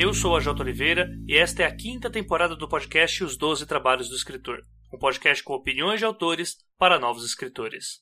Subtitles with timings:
[0.00, 3.66] Eu sou a Jota Oliveira e esta é a quinta temporada do podcast Os Doze
[3.66, 4.60] Trabalhos do Escritor,
[4.94, 7.98] um podcast com opiniões de autores para novos escritores.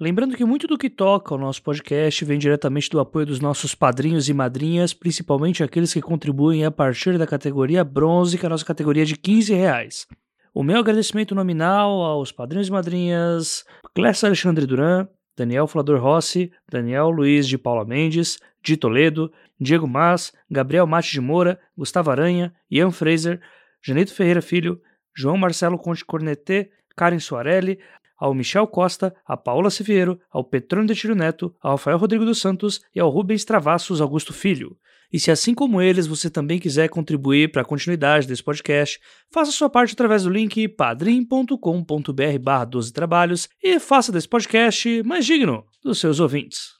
[0.00, 3.74] Lembrando que muito do que toca o nosso podcast vem diretamente do apoio dos nossos
[3.74, 8.50] padrinhos e madrinhas, principalmente aqueles que contribuem a partir da categoria bronze, que é a
[8.50, 10.06] nossa categoria de 15 reais.
[10.54, 13.62] O meu agradecimento nominal aos padrinhos e madrinhas
[13.94, 20.32] Clécio Alexandre Duran, Daniel Flador Rossi, Daniel Luiz de Paula Mendes, de Toledo, Diego Mas,
[20.50, 23.40] Gabriel Mate de Moura, Gustavo Aranha, Ian Fraser,
[23.82, 24.80] Janeto Ferreira Filho,
[25.16, 27.78] João Marcelo Conte Cornetê, Karen Soarelli,
[28.16, 32.40] ao Michel Costa, a Paola Siviero, ao Petrônio de Tiro Neto, ao Rafael Rodrigo dos
[32.40, 34.76] Santos e ao Rubens Travassos Augusto Filho.
[35.14, 38.98] E se assim como eles você também quiser contribuir para a continuidade desse podcast,
[39.32, 45.24] faça sua parte através do link padrim.com.br barra 12 trabalhos e faça desse podcast mais
[45.24, 46.72] digno dos seus ouvintes.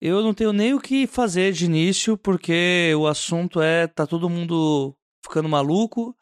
[0.00, 4.30] Eu não tenho nem o que fazer de início, porque o assunto é tá todo
[4.30, 6.16] mundo ficando maluco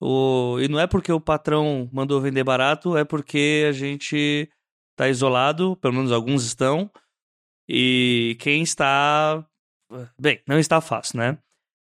[0.00, 0.58] o...
[0.58, 4.50] E não é porque o patrão mandou vender barato, é porque a gente
[4.96, 6.90] tá isolado, pelo menos alguns estão.
[7.68, 9.44] E quem está.
[10.18, 11.38] Bem, não está fácil, né?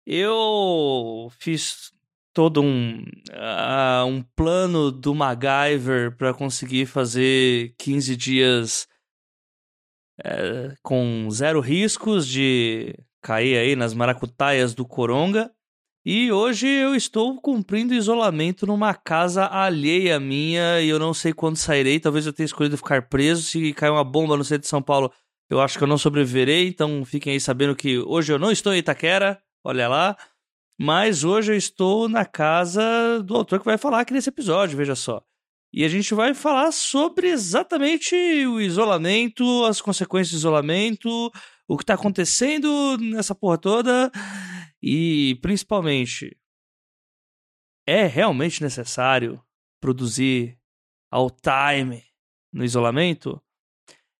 [0.06, 1.92] Eu fiz
[2.32, 8.88] todo um, uh, um plano do MacGyver para conseguir fazer 15 dias
[10.20, 15.52] uh, com zero riscos de cair aí nas maracutaias do Coronga.
[16.04, 21.56] E hoje eu estou cumprindo isolamento numa casa alheia minha e eu não sei quando
[21.56, 22.00] sairei.
[22.00, 23.42] Talvez eu tenha escolhido ficar preso.
[23.42, 25.12] Se cair uma bomba no centro de São Paulo,
[25.50, 26.68] eu acho que eu não sobreviverei.
[26.68, 30.16] Então fiquem aí sabendo que hoje eu não estou em Itaquera, olha lá.
[30.80, 34.94] Mas hoje eu estou na casa do autor que vai falar aqui nesse episódio, veja
[34.94, 35.22] só.
[35.72, 38.14] E a gente vai falar sobre exatamente
[38.46, 41.08] o isolamento, as consequências do isolamento,
[41.66, 44.10] o que está acontecendo nessa porra toda
[44.82, 46.36] e, principalmente,
[47.86, 49.42] é realmente necessário
[49.80, 50.58] produzir
[51.10, 52.04] ao time
[52.52, 53.42] no isolamento?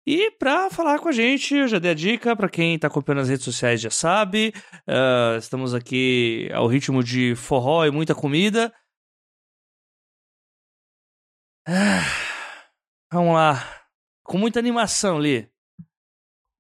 [0.07, 3.23] E para falar com a gente, eu já dei a dica, para quem está acompanhando
[3.23, 4.53] as redes sociais já sabe,
[4.89, 8.73] uh, estamos aqui ao ritmo de forró e muita comida.
[11.65, 12.03] Ah,
[13.13, 13.65] vamos lá,
[14.25, 15.49] com muita animação ali.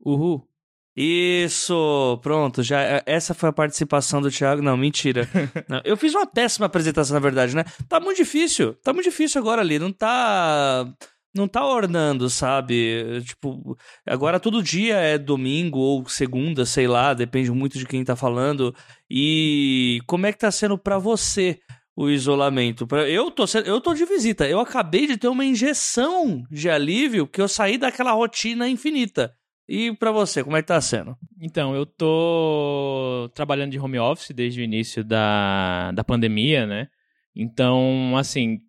[0.04, 0.48] Uhul.
[0.94, 4.62] Isso, pronto, já é, essa foi a participação do Thiago.
[4.62, 5.26] Não, mentira.
[5.66, 7.64] Não, eu fiz uma péssima apresentação, na verdade, né?
[7.88, 8.74] Tá muito difícil.
[8.74, 10.86] Tá muito difícil agora ali, não tá
[11.34, 13.22] não tá ornando, sabe?
[13.25, 13.76] Tipo,
[14.06, 18.75] agora todo dia é domingo ou segunda, sei lá, depende muito de quem tá falando.
[19.10, 21.59] E como é que tá sendo para você
[21.97, 22.87] o isolamento?
[23.09, 24.47] Eu tô, eu tô de visita.
[24.47, 29.34] Eu acabei de ter uma injeção de alívio que eu saí daquela rotina infinita.
[29.69, 31.16] E para você, como é que tá sendo?
[31.41, 36.88] Então, eu tô trabalhando de home office desde o início da, da pandemia, né?
[37.34, 38.60] Então, assim,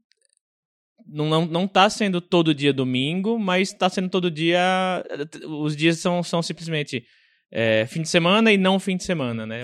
[1.14, 4.60] não, não, não tá sendo todo dia domingo, mas tá sendo todo dia.
[5.48, 7.06] Os dias são, são simplesmente
[7.52, 9.62] é, fim de semana e não fim de semana, né?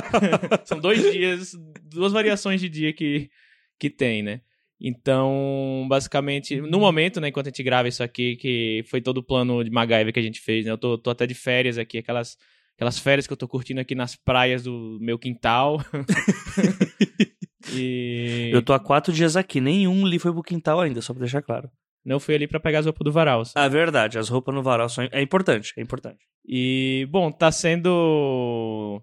[0.64, 1.52] são dois dias,
[1.84, 3.30] duas variações de dia que,
[3.78, 4.40] que tem, né?
[4.80, 9.22] Então, basicamente, no momento, né, enquanto a gente grava isso aqui, que foi todo o
[9.22, 10.70] plano de MacGyver que a gente fez, né?
[10.70, 12.38] Eu tô, tô até de férias aqui, aquelas,
[12.76, 15.78] aquelas férias que eu tô curtindo aqui nas praias do meu quintal.
[17.72, 18.50] e...
[18.52, 21.42] Eu tô há quatro dias aqui, nenhum ali foi pro quintal ainda, só pra deixar
[21.42, 21.70] claro.
[22.04, 23.44] Não fui ali para pegar as roupas do varal.
[23.44, 23.66] Sabe?
[23.66, 25.08] Ah, verdade, as roupas no varal são...
[25.12, 26.18] é importante, é importante.
[26.46, 29.02] E, bom, tá sendo...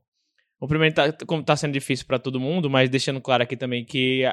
[0.60, 3.86] O primeiro tá, como tá sendo difícil para todo mundo, mas deixando claro aqui também
[3.86, 4.24] que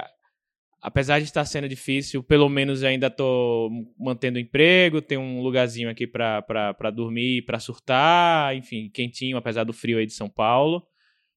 [0.82, 6.08] apesar de estar sendo difícil, pelo menos ainda estou mantendo emprego, tem um lugarzinho aqui
[6.08, 10.82] para dormir, para surtar, enfim, quentinho, apesar do frio aí de São Paulo.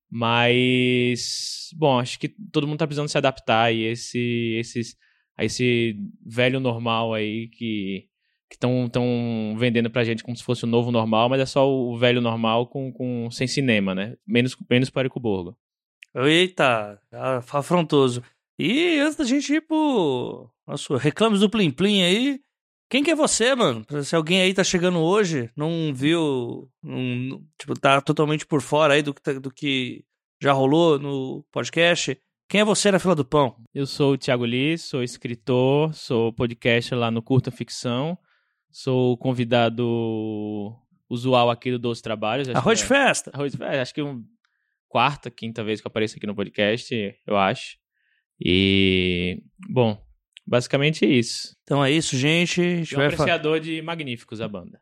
[0.09, 4.95] Mas, bom, acho que todo mundo está precisando se adaptar e esse, esses,
[5.37, 8.07] a esse velho normal aí que
[8.51, 11.97] estão tão vendendo pra gente como se fosse o novo normal, mas é só o
[11.97, 14.15] velho normal com, com sem cinema, né?
[14.25, 15.57] Menos, menos para o Borgo.
[16.13, 16.99] Eita,
[17.51, 18.23] afrontoso.
[18.57, 22.39] E antes da gente ir pro nosso reclames do Plim Plim aí,
[22.89, 23.85] quem que é você, mano?
[24.03, 29.01] Se alguém aí tá chegando hoje, não viu, não, tipo, tá totalmente por fora aí
[29.01, 30.03] do que, tá, do que
[30.41, 32.17] já rolou no podcast,
[32.47, 33.55] quem é você na fila do pão?
[33.73, 38.17] Eu sou o Thiago Lee, sou escritor, sou podcaster lá no Curta Ficção,
[38.71, 40.75] sou convidado
[41.09, 42.47] usual aqui do Doce Trabalhos.
[42.49, 43.31] Arroz de é, festa!
[43.33, 44.23] Arroz de festa, acho que é uma
[44.87, 46.93] quarta, quinta vez que eu apareço aqui no podcast,
[47.25, 47.77] eu acho.
[48.39, 49.99] E, bom,
[50.45, 51.55] basicamente é isso.
[51.63, 52.61] Então é isso, gente.
[52.61, 54.79] A gente um apreciador de Magníficos, a banda.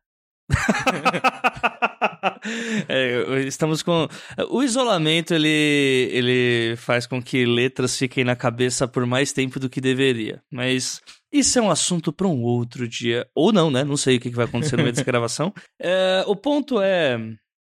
[2.89, 4.07] é, estamos com.
[4.50, 9.69] O isolamento ele, ele faz com que letras fiquem na cabeça por mais tempo do
[9.69, 10.42] que deveria.
[10.51, 11.01] Mas
[11.31, 13.27] isso é um assunto para um outro dia.
[13.33, 13.83] Ou não, né?
[13.83, 15.54] Não sei o que vai acontecer no meio dessa gravação.
[15.81, 17.16] É, o ponto é.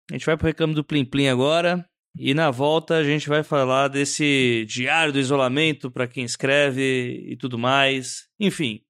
[0.09, 1.86] A gente vai pro reclamo do Plim Plim agora.
[2.18, 7.36] E na volta a gente vai falar desse diário do isolamento para quem escreve e
[7.38, 8.28] tudo mais.
[8.40, 8.81] Enfim.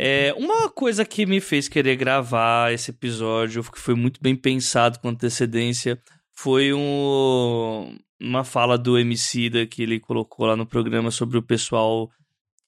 [0.00, 5.00] É, uma coisa que me fez querer gravar esse episódio, que foi muito bem pensado
[5.00, 6.00] com antecedência,
[6.32, 12.08] foi um, uma fala do Emicida que ele colocou lá no programa sobre o pessoal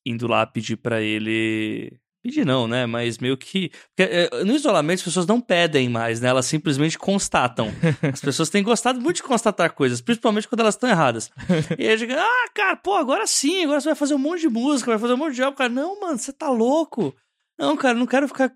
[0.04, 2.84] indo lá pedir para ele Pedir não, né?
[2.84, 3.70] Mas meio que.
[3.98, 6.28] É, no isolamento as pessoas não pedem mais, né?
[6.28, 7.72] Elas simplesmente constatam.
[8.12, 11.30] As pessoas têm gostado muito de constatar coisas, principalmente quando elas estão erradas.
[11.78, 14.48] E aí digo, ah, cara, pô, agora sim, agora você vai fazer um monte de
[14.48, 15.56] música, vai fazer um monte de álbum.
[15.56, 17.14] Cara, não, mano, você tá louco.
[17.58, 18.52] Não, cara, não quero ficar,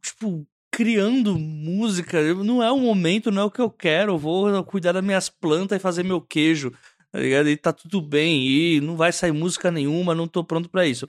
[0.00, 2.22] tipo, criando música.
[2.34, 4.12] Não é o momento, não é o que eu quero.
[4.12, 6.70] Eu vou cuidar das minhas plantas e fazer meu queijo,
[7.10, 7.48] tá ligado?
[7.48, 8.46] E tá tudo bem.
[8.46, 11.08] E não vai sair música nenhuma, não tô pronto para isso.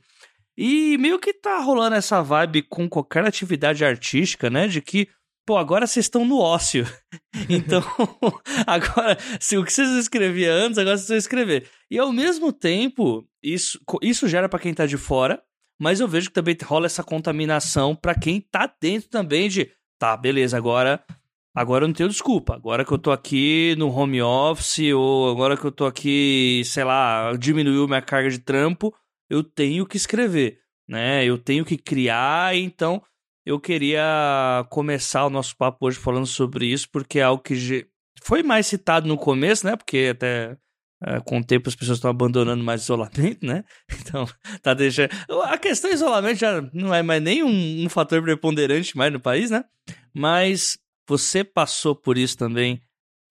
[0.61, 4.67] E meio que tá rolando essa vibe com qualquer atividade artística, né?
[4.67, 5.07] De que,
[5.45, 6.85] pô, agora vocês estão no ócio.
[7.49, 7.81] então,
[8.67, 11.69] agora, se o que vocês escreviam antes, agora vocês vão escrever.
[11.89, 15.41] E ao mesmo tempo, isso, isso gera para quem tá de fora,
[15.79, 20.17] mas eu vejo que também rola essa contaminação para quem tá dentro também de, tá,
[20.17, 21.01] beleza, agora
[21.55, 22.55] agora eu não tenho desculpa.
[22.55, 26.83] Agora que eu tô aqui no home office ou agora que eu tô aqui, sei
[26.83, 28.93] lá, diminuiu minha carga de trampo,
[29.29, 31.23] eu tenho que escrever, né?
[31.25, 33.01] Eu tenho que criar, então
[33.45, 37.87] eu queria começar o nosso papo hoje falando sobre isso, porque é algo que
[38.23, 39.75] foi mais citado no começo, né?
[39.75, 40.57] Porque até
[41.01, 43.63] é, com o tempo as pessoas estão abandonando mais isolamento, né?
[44.01, 44.27] Então,
[44.61, 45.11] tá deixando.
[45.43, 49.49] A questão isolamento já não é mais nem um, um fator preponderante mais no país,
[49.49, 49.63] né?
[50.13, 50.77] Mas
[51.07, 52.81] você passou por isso também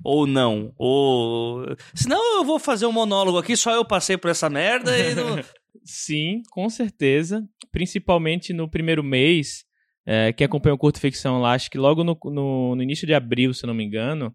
[0.03, 0.73] ou não?
[0.77, 1.65] Ou.
[1.95, 5.37] Senão eu vou fazer um monólogo aqui, só eu passei por essa merda e não.
[5.85, 7.47] Sim, com certeza.
[7.71, 9.65] Principalmente no primeiro mês,
[10.07, 13.15] é, que acompanha o Curto Ficção lá, acho que logo no, no, no, início de
[13.15, 14.35] abril, se não me engano,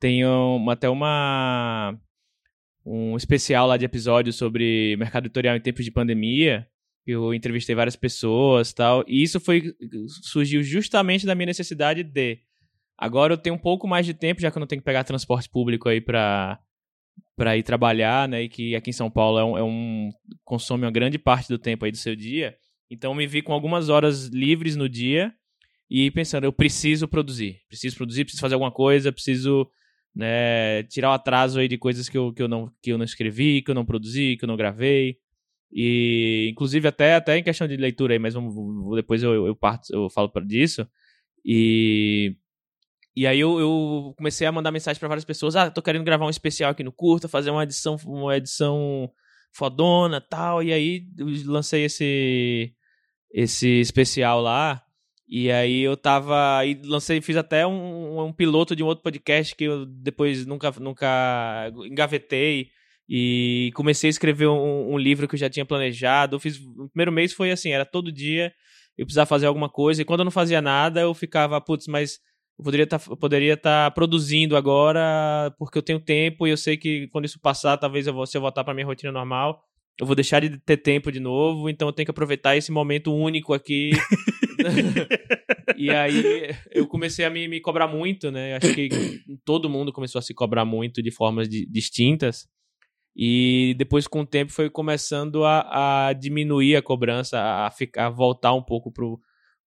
[0.00, 1.96] tem uma, até uma
[2.84, 6.66] um especial lá de episódio sobre mercado editorial em tempos de pandemia.
[7.06, 9.04] Eu entrevistei várias pessoas tal.
[9.06, 9.74] E isso foi
[10.24, 12.40] surgiu justamente da minha necessidade de.
[12.98, 15.04] Agora eu tenho um pouco mais de tempo, já que eu não tenho que pegar
[15.04, 16.60] transporte público aí para
[17.42, 18.44] para ir trabalhar, né?
[18.44, 20.10] E que aqui em São Paulo é um, é um,
[20.44, 22.56] consome uma grande parte do tempo aí do seu dia.
[22.88, 25.34] Então me vi com algumas horas livres no dia
[25.90, 29.68] e pensando, eu preciso produzir, preciso produzir, preciso fazer alguma coisa, preciso
[30.14, 33.04] né, tirar o atraso aí de coisas que eu, que eu não que eu não
[33.04, 35.18] escrevi, que eu não produzi, que eu não gravei.
[35.72, 38.54] E inclusive até até em questão de leitura aí, mas vamos,
[38.94, 40.86] depois eu, eu parto, eu falo para disso.
[41.44, 42.36] E
[43.14, 46.26] e aí eu, eu comecei a mandar mensagem para várias pessoas, ah, tô querendo gravar
[46.26, 49.10] um especial aqui no curta, fazer uma edição, uma edição
[49.52, 51.06] fodona, tal, e aí
[51.44, 52.74] lancei esse
[53.32, 54.82] esse especial lá.
[55.28, 56.58] E aí eu tava.
[56.58, 60.70] Aí lancei, fiz até um, um piloto de um outro podcast que eu depois nunca,
[60.78, 62.68] nunca engavetei.
[63.08, 66.36] E comecei a escrever um, um livro que eu já tinha planejado.
[66.36, 66.58] Eu fiz.
[66.58, 68.52] O primeiro mês foi assim, era todo dia
[68.96, 70.02] eu precisava fazer alguma coisa.
[70.02, 72.18] E quando eu não fazia nada, eu ficava, putz, mas
[72.58, 76.76] eu poderia tá, poderia estar tá produzindo agora porque eu tenho tempo e eu sei
[76.76, 79.62] que quando isso passar, talvez eu vou, se eu voltar para minha rotina normal,
[80.00, 83.14] eu vou deixar de ter tempo de novo, então eu tenho que aproveitar esse momento
[83.14, 83.90] único aqui.
[85.76, 88.56] e aí eu comecei a me, me cobrar muito, né?
[88.56, 88.88] Acho que
[89.44, 92.48] todo mundo começou a se cobrar muito de formas de, distintas.
[93.14, 98.10] E depois, com o tempo, foi começando a, a diminuir a cobrança, a, ficar, a
[98.10, 99.20] voltar um pouco pro,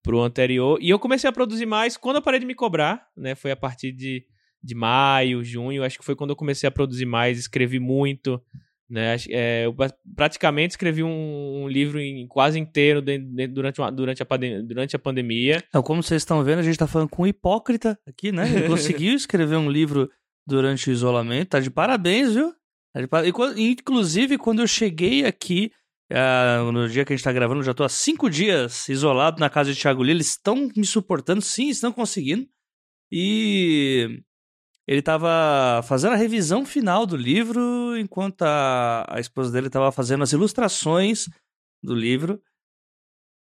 [0.06, 0.78] pro anterior.
[0.80, 3.34] E eu comecei a produzir mais quando eu parei de me cobrar, né?
[3.34, 4.24] Foi a partir de,
[4.64, 8.40] de maio, junho, acho que foi quando eu comecei a produzir mais, escrevi muito,
[8.88, 9.16] né?
[9.30, 9.76] É, eu
[10.16, 13.02] praticamente escrevi um, um livro em, quase inteiro
[13.50, 14.26] durante, uma, durante, a,
[14.64, 15.64] durante a pandemia.
[15.68, 18.48] Então, como vocês estão vendo, a gente está falando com um hipócrita aqui, né?
[18.48, 20.08] Ele conseguiu escrever um livro
[20.48, 22.54] durante o isolamento, tá de parabéns, viu?
[22.94, 23.24] Tá de par...
[23.58, 25.72] Inclusive, quando eu cheguei aqui,
[26.12, 29.50] Uh, no dia que a gente tá gravando, já tô há cinco dias isolado na
[29.50, 30.12] casa de Thiago Lee.
[30.12, 32.48] Eles estão me suportando, sim, estão conseguindo.
[33.12, 34.22] E
[34.88, 40.24] ele tava fazendo a revisão final do livro, enquanto a, a esposa dele tava fazendo
[40.24, 41.28] as ilustrações
[41.84, 42.42] do livro.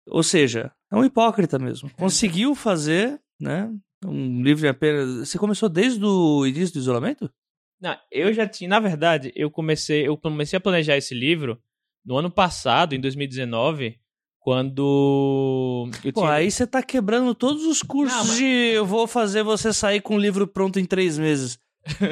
[0.07, 1.89] Ou seja, é um hipócrita mesmo.
[1.95, 3.71] Conseguiu fazer, né?
[4.05, 5.29] Um livro de apenas.
[5.29, 7.31] Você começou desde o início do isolamento?
[7.79, 8.69] Não, eu já tinha.
[8.69, 11.61] Na verdade, eu comecei, eu comecei a planejar esse livro
[12.05, 13.99] no ano passado, em 2019,
[14.39, 15.89] quando.
[16.03, 16.33] Eu Pô, tinha...
[16.33, 18.37] aí você tá quebrando todos os cursos Não, mas...
[18.37, 21.59] de eu vou fazer você sair com um livro pronto em três meses.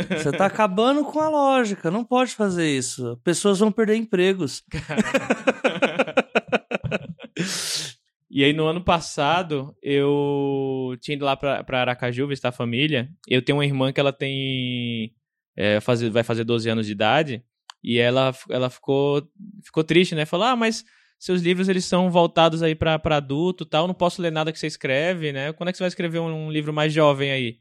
[0.09, 3.19] Você tá acabando com a lógica, não pode fazer isso.
[3.23, 4.63] Pessoas vão perder empregos.
[8.29, 13.09] e aí, no ano passado, eu tinha ido lá pra, pra Aracaju visitar a família.
[13.27, 15.13] Eu tenho uma irmã que ela tem.
[15.55, 17.43] É, fazer, vai fazer 12 anos de idade.
[17.83, 19.27] E ela, ela ficou,
[19.63, 20.25] ficou triste, né?
[20.25, 20.83] Falou: Ah, mas
[21.19, 24.67] seus livros eles são voltados aí para adulto tal, não posso ler nada que você
[24.67, 25.51] escreve, né?
[25.53, 27.59] Quando é que você vai escrever um, um livro mais jovem aí?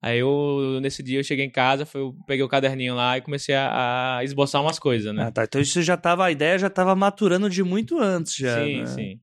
[0.00, 3.22] Aí eu, nesse dia, eu cheguei em casa, foi, eu peguei o caderninho lá e
[3.22, 5.24] comecei a, a esboçar umas coisas, né?
[5.24, 5.44] Ah, tá.
[5.44, 8.62] Então isso já tava, a ideia já tava maturando de muito antes já.
[8.62, 8.86] Sim, né?
[8.86, 9.20] sim.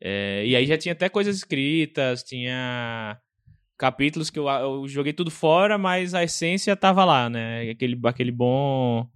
[0.00, 3.18] É, e aí já tinha até coisas escritas, tinha
[3.78, 7.70] capítulos que eu, eu joguei tudo fora, mas a essência tava lá, né?
[7.70, 9.08] Aquele, aquele bom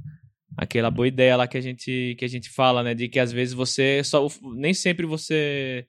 [0.57, 3.33] aquela boa ideia lá que a gente que a gente fala, né, de que às
[3.33, 5.87] vezes você só nem sempre você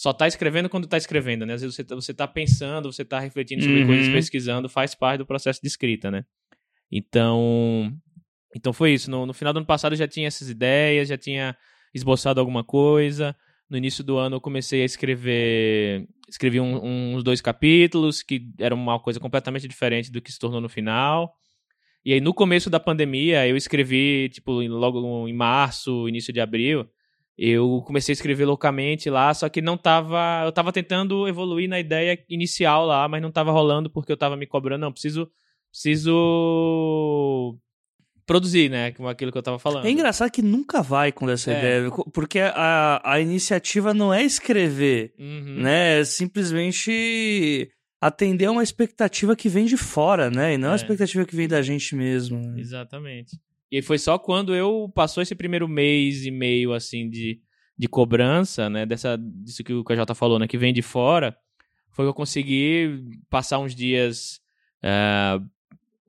[0.00, 1.52] só tá escrevendo quando tá escrevendo, né?
[1.52, 3.86] Às vezes você tá, você tá pensando, você tá refletindo sobre uhum.
[3.86, 6.24] coisas, pesquisando, faz parte do processo de escrita, né?
[6.90, 7.92] Então,
[8.56, 9.10] então foi isso.
[9.10, 11.54] No, no final do ano passado eu já tinha essas ideias, já tinha
[11.94, 13.36] esboçado alguma coisa.
[13.68, 18.78] No início do ano eu comecei a escrever, escrevi um, uns dois capítulos que eram
[18.78, 21.30] uma coisa completamente diferente do que se tornou no final.
[22.04, 26.88] E aí, no começo da pandemia, eu escrevi, tipo, logo em março, início de abril,
[27.36, 30.42] eu comecei a escrever loucamente lá, só que não tava.
[30.44, 34.36] Eu tava tentando evoluir na ideia inicial lá, mas não tava rolando porque eu tava
[34.36, 35.30] me cobrando, não, preciso.
[35.70, 37.56] Preciso
[38.26, 38.92] produzir, né?
[38.92, 39.86] Com aquilo que eu tava falando.
[39.86, 41.58] É engraçado que nunca vai com essa é.
[41.58, 45.62] ideia, porque a, a iniciativa não é escrever, uhum.
[45.62, 46.00] né?
[46.00, 50.54] É simplesmente atender a uma expectativa que vem de fora, né?
[50.54, 50.72] E não é.
[50.72, 52.38] a expectativa que vem da gente mesmo.
[52.38, 52.60] Né?
[52.60, 53.38] Exatamente.
[53.70, 57.40] E foi só quando eu passou esse primeiro mês e meio assim de,
[57.78, 58.86] de cobrança, né?
[58.86, 60.48] Dessa, disso que o KJ falou, né?
[60.48, 61.36] Que vem de fora,
[61.90, 64.40] foi que eu consegui passar uns dias.
[64.82, 65.46] Uh,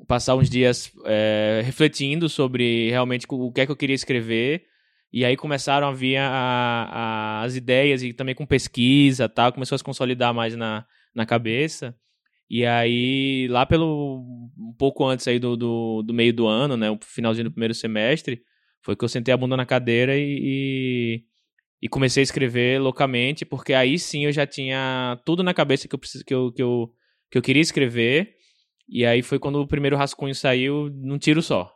[0.07, 4.63] passar uns dias uh, refletindo sobre realmente o que é que eu queria escrever.
[5.13, 9.75] E aí começaram a vir a, a, as ideias e também com pesquisa tal, começou
[9.75, 11.95] a se consolidar mais na, na cabeça.
[12.49, 14.25] E aí, lá pelo.
[14.57, 16.89] um pouco antes aí do, do, do, meio do ano, né?
[16.91, 18.41] O finalzinho do primeiro semestre,
[18.83, 21.23] foi que eu sentei a bunda na cadeira e,
[21.81, 25.95] e, comecei a escrever loucamente, porque aí sim eu já tinha tudo na cabeça que
[25.95, 26.93] eu, preciso, que eu, que eu,
[27.31, 28.35] que eu queria escrever.
[28.89, 31.73] E aí foi quando o primeiro rascunho saiu num tiro só.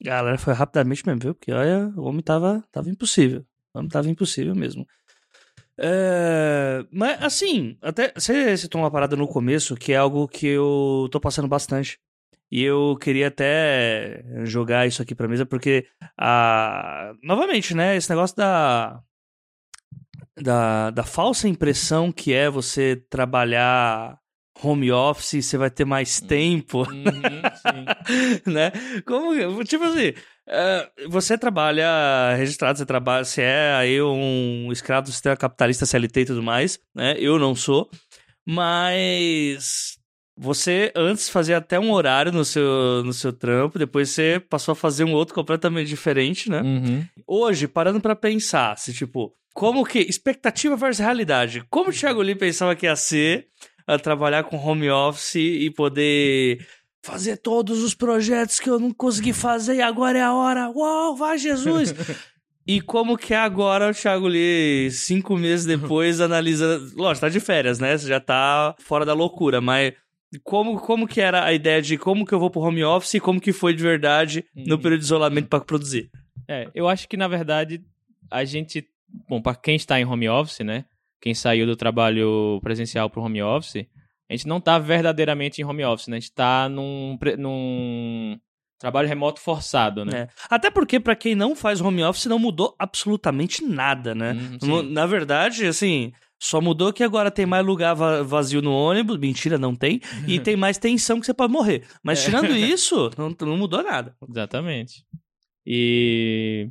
[0.00, 1.34] Galera, foi rapidamente mesmo, viu?
[1.34, 3.44] Porque olha, o homem tava, tava impossível.
[3.74, 4.86] O homem tava impossível mesmo.
[5.84, 11.08] É, mas, assim, até você citou uma parada no começo que é algo que eu
[11.10, 11.98] tô passando bastante.
[12.50, 15.86] E eu queria até jogar isso aqui pra mesa, porque,
[16.16, 17.14] a...
[17.22, 19.00] novamente, né, esse negócio da...
[20.40, 24.18] da, da falsa impressão que é você trabalhar
[24.62, 26.26] home office, você vai ter mais uhum.
[26.28, 27.42] tempo, uhum,
[28.52, 28.70] né?
[29.04, 30.12] Como, tipo assim,
[30.52, 36.20] Uh, você trabalha registrado, você trabalha, você é aí um escravo do sistema capitalista CLT
[36.20, 37.14] e tudo mais, né?
[37.18, 37.88] Eu não sou,
[38.46, 39.98] mas
[40.36, 44.76] você antes fazia até um horário no seu, no seu trampo, depois você passou a
[44.76, 46.60] fazer um outro completamente diferente, né?
[46.60, 47.04] Uhum.
[47.26, 52.34] Hoje, parando para pensar, se tipo, como que expectativa versus realidade, como o Thiago Lee
[52.34, 53.48] pensava que ia ser
[53.86, 56.66] a trabalhar com home office e poder
[57.02, 60.70] fazer todos os projetos que eu não consegui fazer e agora é a hora.
[60.70, 61.92] Uau, vai Jesus!
[62.66, 66.80] e como que é agora o Thiago Lee, cinco meses depois, analisa.
[66.94, 67.98] Lógico, tá de férias, né?
[67.98, 69.92] Você já tá fora da loucura, mas
[70.44, 73.20] como, como que era a ideia de como que eu vou pro home office e
[73.20, 74.80] como que foi de verdade no uhum.
[74.80, 76.10] período de isolamento para produzir?
[76.48, 77.84] É, eu acho que na verdade
[78.30, 78.86] a gente,
[79.28, 80.84] bom, para quem está em home office, né?
[81.20, 83.86] Quem saiu do trabalho presencial pro home office,
[84.32, 86.16] a gente não está verdadeiramente em home office, né?
[86.16, 88.38] A gente está num, num
[88.78, 90.20] trabalho remoto forçado, né?
[90.20, 90.28] É.
[90.48, 94.34] Até porque, para quem não faz home office, não mudou absolutamente nada, né?
[94.62, 99.18] Hum, Na verdade, assim, só mudou que agora tem mais lugar vazio no ônibus.
[99.18, 100.00] Mentira, não tem.
[100.26, 101.84] E tem mais tensão que você pode morrer.
[102.02, 102.24] Mas é.
[102.24, 104.16] tirando isso, não, não mudou nada.
[104.26, 105.04] Exatamente.
[105.66, 106.70] E.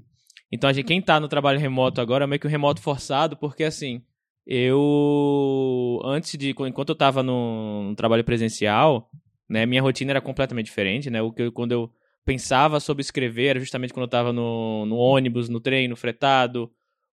[0.51, 3.38] Então, a gente, quem tá no trabalho remoto agora é meio que um remoto forçado,
[3.38, 4.01] porque assim
[4.46, 9.10] eu antes de enquanto eu estava no, trabalho presencial,
[9.50, 11.22] né, minha rotina era completamente diferente, né?
[11.22, 11.92] O que eu, quando eu
[12.26, 16.72] pensava sobre escrever era justamente quando eu estava no, no ônibus, no trem, no fretado,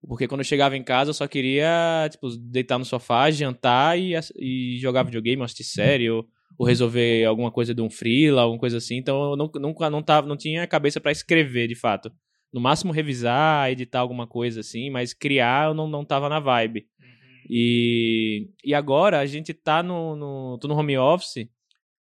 [0.06, 4.14] porque quando eu chegava em casa eu só queria, tipo, deitar no sofá, jantar e,
[4.38, 6.26] e jogar videogame, assistir série ou,
[6.59, 8.97] ou resolver alguma coisa de um freela, alguma coisa assim.
[8.97, 12.12] Então eu não, nunca não tava, não tinha cabeça para escrever, de fato.
[12.52, 16.87] no máximo revisar, editar alguma coisa assim, mas criar eu não, não tava na vibe.
[17.48, 21.48] E, e agora a gente tá no, no, tô no home office,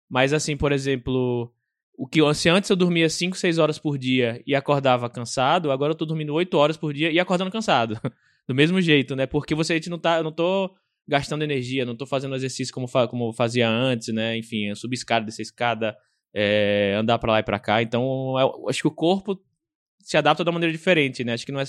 [0.08, 1.52] mas assim, por exemplo,
[1.96, 5.92] o que se antes eu dormia 5, 6 horas por dia e acordava cansado, agora
[5.92, 8.00] eu tô dormindo 8 horas por dia e acordando cansado.
[8.46, 9.26] Do mesmo jeito, né?
[9.26, 10.72] Porque você a gente não tá, eu não tô
[11.08, 14.36] gastando energia, não tô fazendo exercício como, fa como fazia antes, né?
[14.36, 15.96] Enfim, subir escada, descer escada,
[16.34, 17.82] é, andar para lá e para cá.
[17.82, 19.40] Então, eu acho que o corpo
[20.00, 21.32] se adapta de uma maneira diferente, né?
[21.32, 21.64] Acho que não é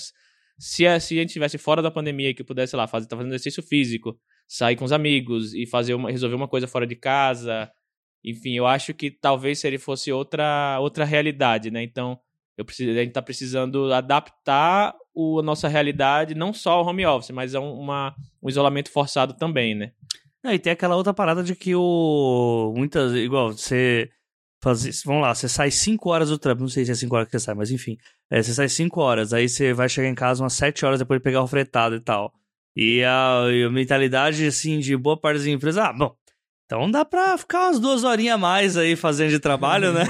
[0.58, 3.16] se a, se a gente estivesse fora da pandemia que pudesse, sei lá, fazer, tá
[3.16, 6.96] fazendo exercício físico, sair com os amigos e fazer uma, resolver uma coisa fora de
[6.96, 7.70] casa,
[8.24, 11.82] enfim, eu acho que talvez se ele fosse outra outra realidade, né?
[11.82, 12.18] Então,
[12.56, 17.06] eu preciso, a gente está precisando adaptar o, a nossa realidade, não só ao home
[17.06, 19.92] office, mas a um, uma, um isolamento forçado também, né?
[20.42, 22.72] Não, e tem aquela outra parada de que o.
[22.76, 23.12] Muitas.
[23.14, 24.10] Igual, você.
[24.62, 27.28] Faz, vamos lá, você sai 5 horas do trampo, não sei se é 5 horas
[27.28, 27.96] que você sai, mas enfim.
[28.30, 31.20] É, você sai 5 horas, aí você vai chegar em casa umas 7 horas depois
[31.20, 32.32] de pegar o fretado e tal.
[32.76, 36.14] E a, e a mentalidade, assim, de boa parte das empresas, ah, bom,
[36.68, 40.04] então dá pra ficar umas duas horinhas a mais aí fazendo de trabalho, né?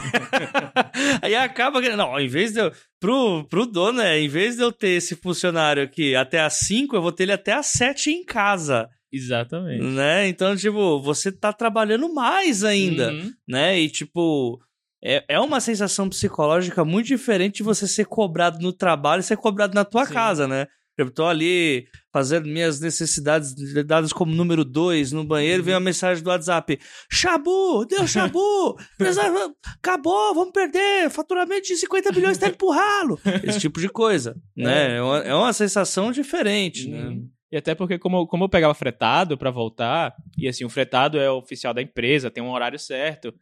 [1.22, 1.88] aí acaba que.
[1.90, 2.72] Não, em vez de eu.
[2.98, 6.96] Pro, pro dono, é, em vez de eu ter esse funcionário aqui até às 5,
[6.96, 8.90] eu vou ter ele até às 7 em casa.
[9.12, 9.82] Exatamente.
[9.82, 10.28] Né?
[10.28, 13.32] Então, tipo, você tá trabalhando mais ainda, uhum.
[13.48, 13.80] né?
[13.80, 14.60] E, tipo,
[15.02, 19.36] é, é uma sensação psicológica muito diferente de você ser cobrado no trabalho e ser
[19.36, 20.12] cobrado na tua Sim.
[20.12, 20.66] casa, né?
[20.98, 23.54] Eu tô ali fazendo minhas necessidades
[23.86, 26.76] dadas como número 2 no banheiro, vem uma mensagem do WhatsApp:
[27.08, 28.76] Xabu, deu Xabu,
[29.78, 33.16] acabou, vamos perder, faturamento de 50 milhões tá indo pro ralo.
[33.44, 34.64] Esse tipo de coisa, é.
[34.64, 34.96] né?
[34.96, 37.16] É uma, é uma sensação diferente, né?
[37.50, 41.30] E até porque, como, como eu pegava fretado para voltar, e assim, o fretado é
[41.30, 43.32] oficial da empresa, tem um horário certo.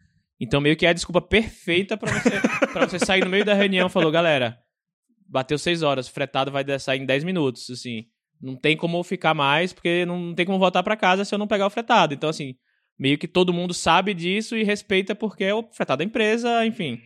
[0.41, 2.31] Então, meio que é a desculpa perfeita para você,
[2.73, 4.59] pra você sair no meio da reunião e falou, galera,
[5.29, 8.05] bateu 6 horas, fretado vai sair em 10 minutos, assim.
[8.40, 11.47] Não tem como ficar mais, porque não tem como voltar para casa se eu não
[11.47, 12.14] pegar o fretado.
[12.14, 12.55] Então, assim,
[12.99, 17.01] meio que todo mundo sabe disso e respeita porque é o fretado da empresa, enfim.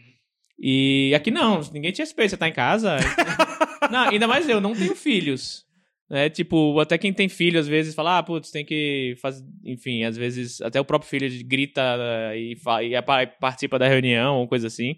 [0.58, 2.96] E aqui não, ninguém te respeita, você tá em casa.
[3.90, 5.64] não, ainda mais eu, não tenho filhos.
[6.12, 9.44] É tipo, até quem tem filho às vezes fala, ah, putz, tem que fazer.
[9.64, 11.80] Enfim, às vezes até o próprio filho grita
[12.34, 14.96] e, e participa da reunião ou coisa assim.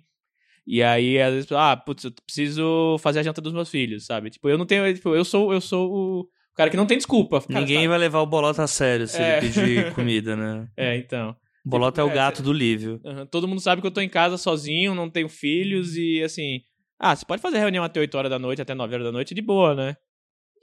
[0.66, 4.31] E aí, às vezes, ah, putz, eu preciso fazer a janta dos meus filhos, sabe?
[4.31, 4.92] Tipo, eu não tenho.
[4.94, 7.40] Tipo, eu sou, eu sou o cara que não tem desculpa.
[7.40, 7.88] Cara, Ninguém sabe?
[7.88, 9.38] vai levar o bolota a sério se é.
[9.38, 10.68] ele pedir comida, né?
[10.77, 11.37] É, então.
[11.64, 13.01] O bolota tipo, é o gato é, do Lívio.
[13.05, 16.61] Uhum, todo mundo sabe que eu tô em casa sozinho, não tenho filhos e assim.
[16.98, 19.35] Ah, você pode fazer reunião até 8 horas da noite, até 9 horas da noite
[19.35, 19.96] de boa, né?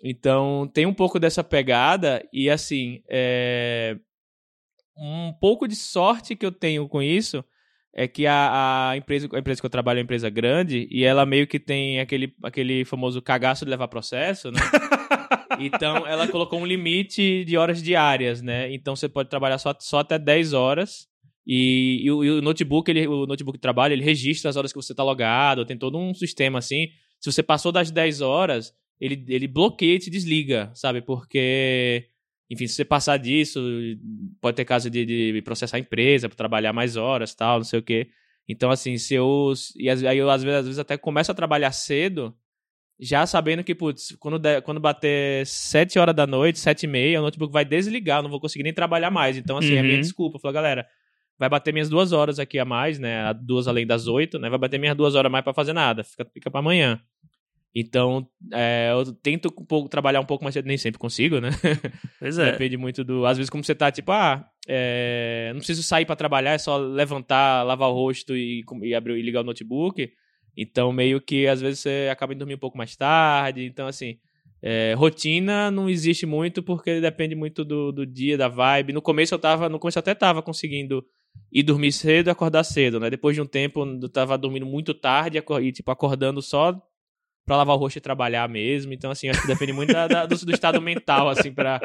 [0.03, 3.97] Então, tem um pouco dessa pegada e assim, é...
[4.97, 7.43] um pouco de sorte que eu tenho com isso
[7.93, 11.03] é que a, a, empresa, a empresa que eu trabalho é uma empresa grande e
[11.03, 14.59] ela meio que tem aquele, aquele famoso cagaço de levar processo, né?
[15.59, 18.71] então ela colocou um limite de horas diárias, né?
[18.73, 21.07] Então você pode trabalhar só, só até 10 horas.
[21.45, 24.71] E, e, o, e o, notebook, ele, o notebook de trabalho, ele registra as horas
[24.71, 26.87] que você está logado, tem todo um sistema assim.
[27.19, 31.01] Se você passou das 10 horas, ele, ele bloqueia e te desliga, sabe?
[31.01, 32.09] Porque
[32.49, 33.61] enfim, se você passar disso,
[34.41, 37.83] pode ter caso de, de processar a empresa trabalhar mais horas, tal, não sei o
[37.83, 38.09] quê.
[38.47, 39.53] Então, assim, se eu.
[39.75, 42.35] E aí eu, às vezes, às vezes, até começo a trabalhar cedo,
[42.99, 47.21] já sabendo que, putz, quando, quando bater 7 horas da noite, 7 e meia, o
[47.21, 49.37] notebook vai desligar, eu não vou conseguir nem trabalhar mais.
[49.37, 49.77] Então, assim, uhum.
[49.77, 50.01] é a minha uhum.
[50.01, 50.39] desculpa.
[50.43, 50.87] Eu galera,
[51.37, 53.31] vai bater minhas duas horas aqui a mais, né?
[53.35, 54.49] Duas além das oito, né?
[54.49, 56.03] Vai bater minhas duas horas a mais para fazer nada.
[56.03, 56.99] Fica, fica para amanhã.
[57.73, 61.49] Então, é, eu tento um pouco, trabalhar um pouco mais cedo, nem sempre consigo, né?
[62.19, 62.51] Pois é.
[62.51, 63.25] Depende muito do.
[63.25, 66.77] Às vezes, como você tá, tipo, ah, é, não preciso sair para trabalhar, é só
[66.77, 70.11] levantar, lavar o rosto e, e, abrir, e ligar o notebook.
[70.57, 73.63] Então, meio que às vezes você acaba indo dormir um pouco mais tarde.
[73.65, 74.17] Então, assim,
[74.61, 78.93] é, rotina não existe muito porque depende muito do, do dia, da vibe.
[78.93, 81.05] No começo eu tava, no começo eu até tava conseguindo
[81.51, 83.09] ir dormir cedo e acordar cedo, né?
[83.09, 86.79] Depois de um tempo eu tava dormindo muito tarde e, tipo, acordando só
[87.49, 88.93] para lavar o rosto e trabalhar mesmo.
[88.93, 91.81] Então, assim, acho que depende muito da, da, do, do, estado mental, assim, para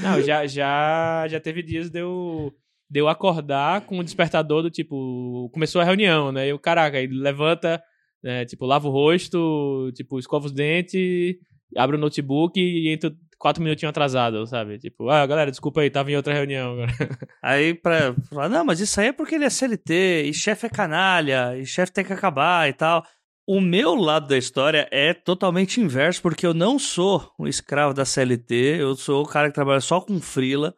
[0.00, 2.50] Não, já, já, já teve dias de eu,
[2.88, 5.50] de eu acordar com o despertador do tipo.
[5.52, 6.48] Começou a reunião, né?
[6.48, 7.82] E o caraca, ele levanta,
[8.24, 11.36] né, tipo, lava o rosto, tipo, escova os dentes,
[11.76, 14.78] abre o notebook e entra quatro minutinhos atrasado, sabe?
[14.78, 16.92] Tipo, ah, galera, desculpa aí, tava em outra reunião agora.
[17.42, 20.70] Aí, pra falar, não, mas isso aí é porque ele é CLT, e chefe é
[20.70, 23.04] canalha, e chefe tem que acabar e tal.
[23.46, 28.04] O meu lado da história é totalmente inverso, porque eu não sou um escravo da
[28.04, 30.74] CLT, eu sou o cara que trabalha só com frila.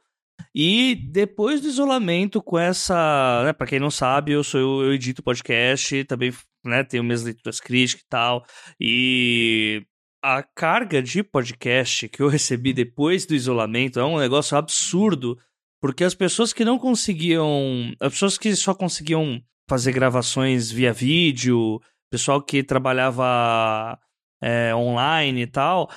[0.54, 3.42] E depois do isolamento, com essa.
[3.44, 6.32] Né, para quem não sabe, eu sou eu edito podcast, também
[6.64, 8.44] né, tenho minhas leituras críticas e tal.
[8.80, 9.86] E
[10.22, 15.38] a carga de podcast que eu recebi depois do isolamento é um negócio absurdo,
[15.82, 21.80] porque as pessoas que não conseguiam, as pessoas que só conseguiam fazer gravações via vídeo,
[22.14, 23.98] pessoal que trabalhava
[24.40, 25.90] é, online e tal,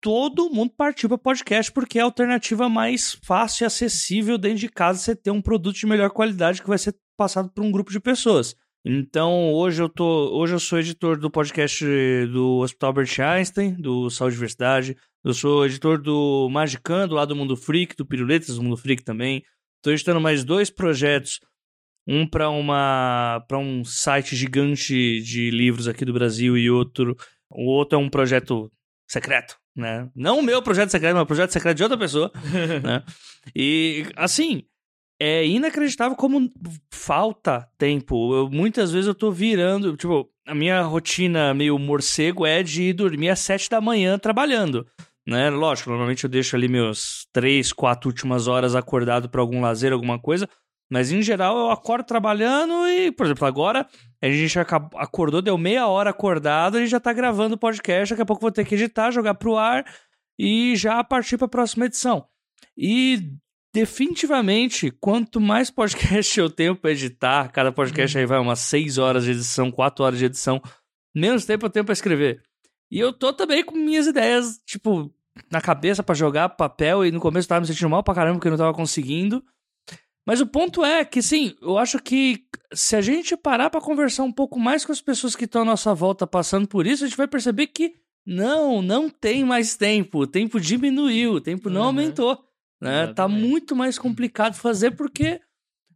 [0.00, 4.68] todo mundo partiu para podcast porque é a alternativa mais fácil e acessível dentro de
[4.68, 7.90] casa você ter um produto de melhor qualidade que vai ser passado por um grupo
[7.90, 8.54] de pessoas.
[8.84, 11.84] Então, hoje eu tô, hoje eu sou editor do podcast
[12.26, 14.96] do Hospital Albert Einstein, do Saúde Diversidade.
[15.24, 19.42] Eu sou editor do Magicando, lá do Mundo Freak, do Piruletas do Mundo Freak também.
[19.78, 21.40] Estou editando mais dois projetos,
[22.06, 27.16] um para uma para um site gigante de livros aqui do Brasil e outro,
[27.50, 28.70] o outro é um projeto
[29.08, 30.08] secreto, né?
[30.14, 32.30] Não o meu projeto secreto, mas o projeto secreto de outra pessoa,
[32.82, 33.02] né?
[33.54, 34.62] E assim,
[35.20, 36.50] é inacreditável como
[36.90, 38.34] falta tempo.
[38.34, 43.30] Eu, muitas vezes eu tô virando, tipo, a minha rotina meio morcego é de dormir
[43.30, 44.86] às sete da manhã trabalhando.
[45.26, 45.48] Né?
[45.48, 50.18] Lógico, normalmente eu deixo ali meus três, quatro últimas horas acordado para algum lazer, alguma
[50.18, 50.48] coisa.
[50.94, 53.84] Mas em geral eu acordo trabalhando e, por exemplo, agora
[54.22, 58.22] a gente acordou, deu meia hora acordado, a gente já tá gravando o podcast, daqui
[58.22, 59.84] a pouco vou ter que editar, jogar pro ar
[60.38, 62.28] e já partir para a próxima edição.
[62.78, 63.32] E
[63.74, 69.24] definitivamente, quanto mais podcast eu tenho para editar, cada podcast aí vai umas 6 horas
[69.24, 70.62] de edição, 4 horas de edição,
[71.12, 72.40] menos tempo eu tenho para escrever.
[72.88, 75.12] E eu tô também com minhas ideias, tipo,
[75.50, 78.36] na cabeça para jogar papel e no começo eu tava me sentindo mal pra caramba
[78.36, 79.44] porque eu não tava conseguindo.
[80.26, 84.22] Mas o ponto é que, sim, eu acho que se a gente parar para conversar
[84.24, 87.06] um pouco mais com as pessoas que estão à nossa volta passando por isso, a
[87.06, 87.94] gente vai perceber que
[88.26, 90.20] não, não tem mais tempo.
[90.20, 91.86] O tempo diminuiu, o tempo não uhum.
[91.88, 92.42] aumentou.
[92.80, 93.06] Né?
[93.08, 95.40] Tá muito mais complicado fazer porque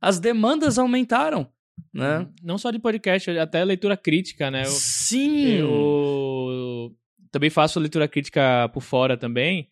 [0.01, 1.51] as demandas aumentaram.
[1.93, 2.19] Né?
[2.19, 2.33] Uhum.
[2.43, 4.63] Não só de podcast, até leitura crítica, né?
[4.63, 5.59] Eu, Sim!
[5.59, 6.97] Eu
[7.31, 9.69] também faço leitura crítica por fora também.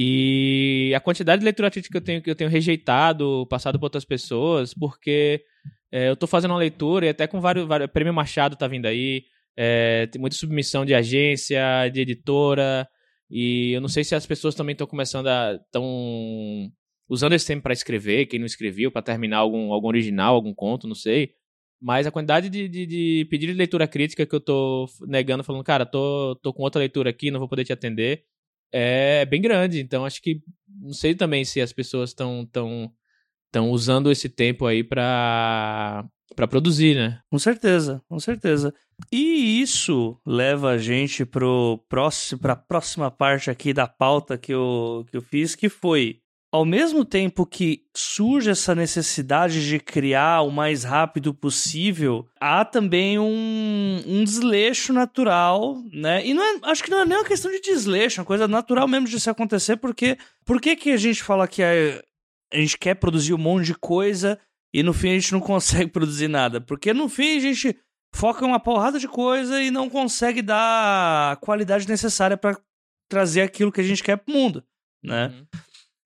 [0.00, 3.86] E a quantidade de leitura crítica que eu tenho, que eu tenho rejeitado, passado por
[3.86, 5.42] outras pessoas, porque
[5.90, 7.90] é, eu estou fazendo uma leitura e até com vários, vários.
[7.90, 9.24] Prêmio Machado tá vindo aí,
[9.56, 12.88] é, tem muita submissão de agência, de editora.
[13.28, 15.54] E eu não sei se as pessoas também estão começando a.
[15.54, 16.70] estão
[17.08, 20.86] usando esse tempo para escrever, quem não escreveu, para terminar algum, algum original, algum conto,
[20.86, 21.32] não sei.
[21.80, 25.64] Mas a quantidade de, de, de pedido de leitura crítica que eu tô negando, falando,
[25.64, 28.22] cara, tô, tô com outra leitura aqui, não vou poder te atender,
[28.72, 29.80] é bem grande.
[29.80, 30.40] Então acho que.
[30.80, 32.92] Não sei também se as pessoas estão tão,
[33.50, 36.04] tão usando esse tempo aí para
[36.36, 37.20] para produzir, né?
[37.28, 38.72] Com certeza, com certeza.
[39.10, 44.54] E isso leva a gente pro próximo, para a próxima parte aqui da pauta que
[44.54, 50.40] eu, que eu fiz, que foi ao mesmo tempo que surge essa necessidade de criar
[50.42, 56.24] o mais rápido possível, há também um, um desleixo natural, né?
[56.26, 58.48] E não é, acho que não é nem uma questão de desleixo, é uma coisa
[58.48, 61.68] natural mesmo de se acontecer, porque por que, que a gente fala que a,
[62.52, 64.38] a gente quer produzir um monte de coisa
[64.72, 66.62] e no fim a gente não consegue produzir nada?
[66.62, 67.78] Porque no fim a gente
[68.14, 72.58] foca em uma porrada de coisa e não consegue dar a qualidade necessária para
[73.06, 74.64] trazer aquilo que a gente quer pro mundo,
[75.02, 75.26] né?
[75.26, 75.46] Uhum.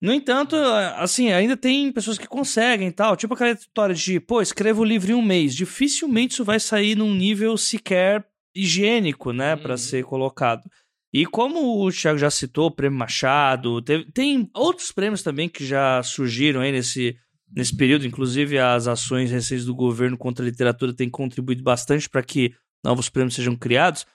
[0.03, 0.57] No entanto,
[0.97, 3.15] assim, ainda tem pessoas que conseguem tal.
[3.15, 5.55] Tipo aquela história de, pô, escrevo o livro em um mês.
[5.55, 9.61] Dificilmente isso vai sair num nível sequer higiênico, né, uhum.
[9.61, 10.69] para ser colocado.
[11.13, 15.65] E como o Thiago já citou, o Prêmio Machado, teve, tem outros prêmios também que
[15.65, 17.15] já surgiram aí nesse,
[17.55, 22.21] nesse período, inclusive as ações recentes do governo contra a literatura têm contribuído bastante para
[22.21, 24.05] que novos prêmios sejam criados.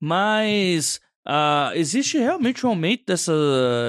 [0.00, 3.32] Mas uh, existe realmente um aumento dessa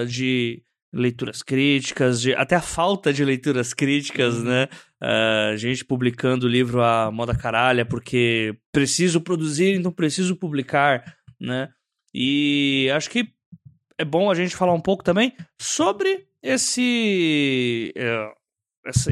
[0.07, 0.63] de
[0.97, 4.43] leituras críticas, de, até a falta de leituras críticas, uhum.
[4.43, 4.67] né?
[5.01, 11.69] Uh, gente publicando o livro a moda caralha porque preciso produzir, então preciso publicar, né?
[12.13, 13.27] E acho que
[13.97, 17.93] é bom a gente falar um pouco também sobre esse.
[17.95, 18.37] Uh,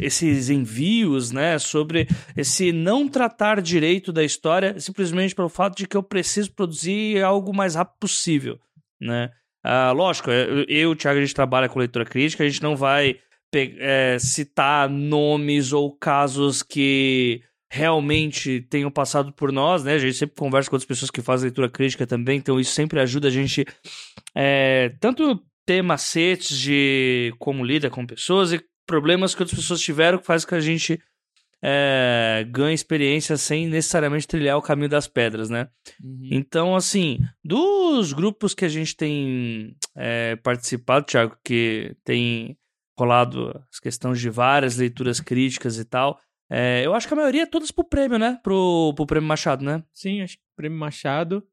[0.01, 5.97] esses envios, né, sobre esse não tratar direito da história simplesmente pelo fato de que
[5.97, 8.57] eu preciso produzir algo o mais rápido possível,
[9.01, 9.31] né?
[9.65, 12.61] Uh, lógico, é, eu e o Thiago, a gente trabalha com leitura crítica, a gente
[12.61, 13.17] não vai
[13.79, 19.95] é, citar nomes ou casos que realmente tenham passado por nós, né?
[19.95, 22.99] A gente sempre conversa com outras pessoas que fazem leitura crítica também, então isso sempre
[22.99, 23.65] ajuda a gente
[24.35, 30.19] é, tanto ter macetes de como lida com pessoas e problemas que outras pessoas tiveram
[30.19, 31.01] que faz com que a gente
[31.63, 35.67] é, ganha experiência sem necessariamente trilhar o caminho das pedras, né?
[36.03, 36.29] Uhum.
[36.31, 42.57] Então, assim, dos grupos que a gente tem é, participado, Thiago, que tem
[42.97, 47.41] rolado as questões de várias leituras críticas e tal, É, eu acho que a maioria
[47.41, 48.39] é todas pro prêmio, né?
[48.43, 49.83] Pro, pro prêmio Machado, né?
[49.91, 51.43] Sim, acho que prêmio Machado.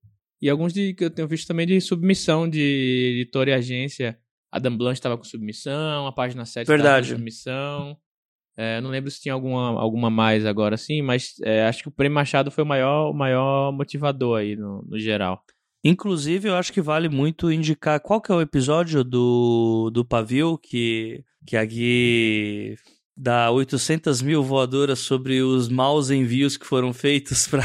[0.41, 4.19] E alguns de, que eu tenho visto também de submissão de editora e agência.
[4.51, 7.07] Adam Blanche estava com submissão, a página 7 Verdade.
[7.09, 7.97] com submissão.
[8.57, 11.93] É, não lembro se tinha alguma, alguma mais agora sim, mas é, acho que o
[11.93, 15.43] Prêmio Machado foi o maior, o maior motivador aí no, no geral.
[15.85, 20.57] Inclusive, eu acho que vale muito indicar qual que é o episódio do, do Pavio
[20.57, 22.77] que, que a Gui
[23.17, 27.63] dá 800 mil voadoras sobre os maus envios que foram feitos pra...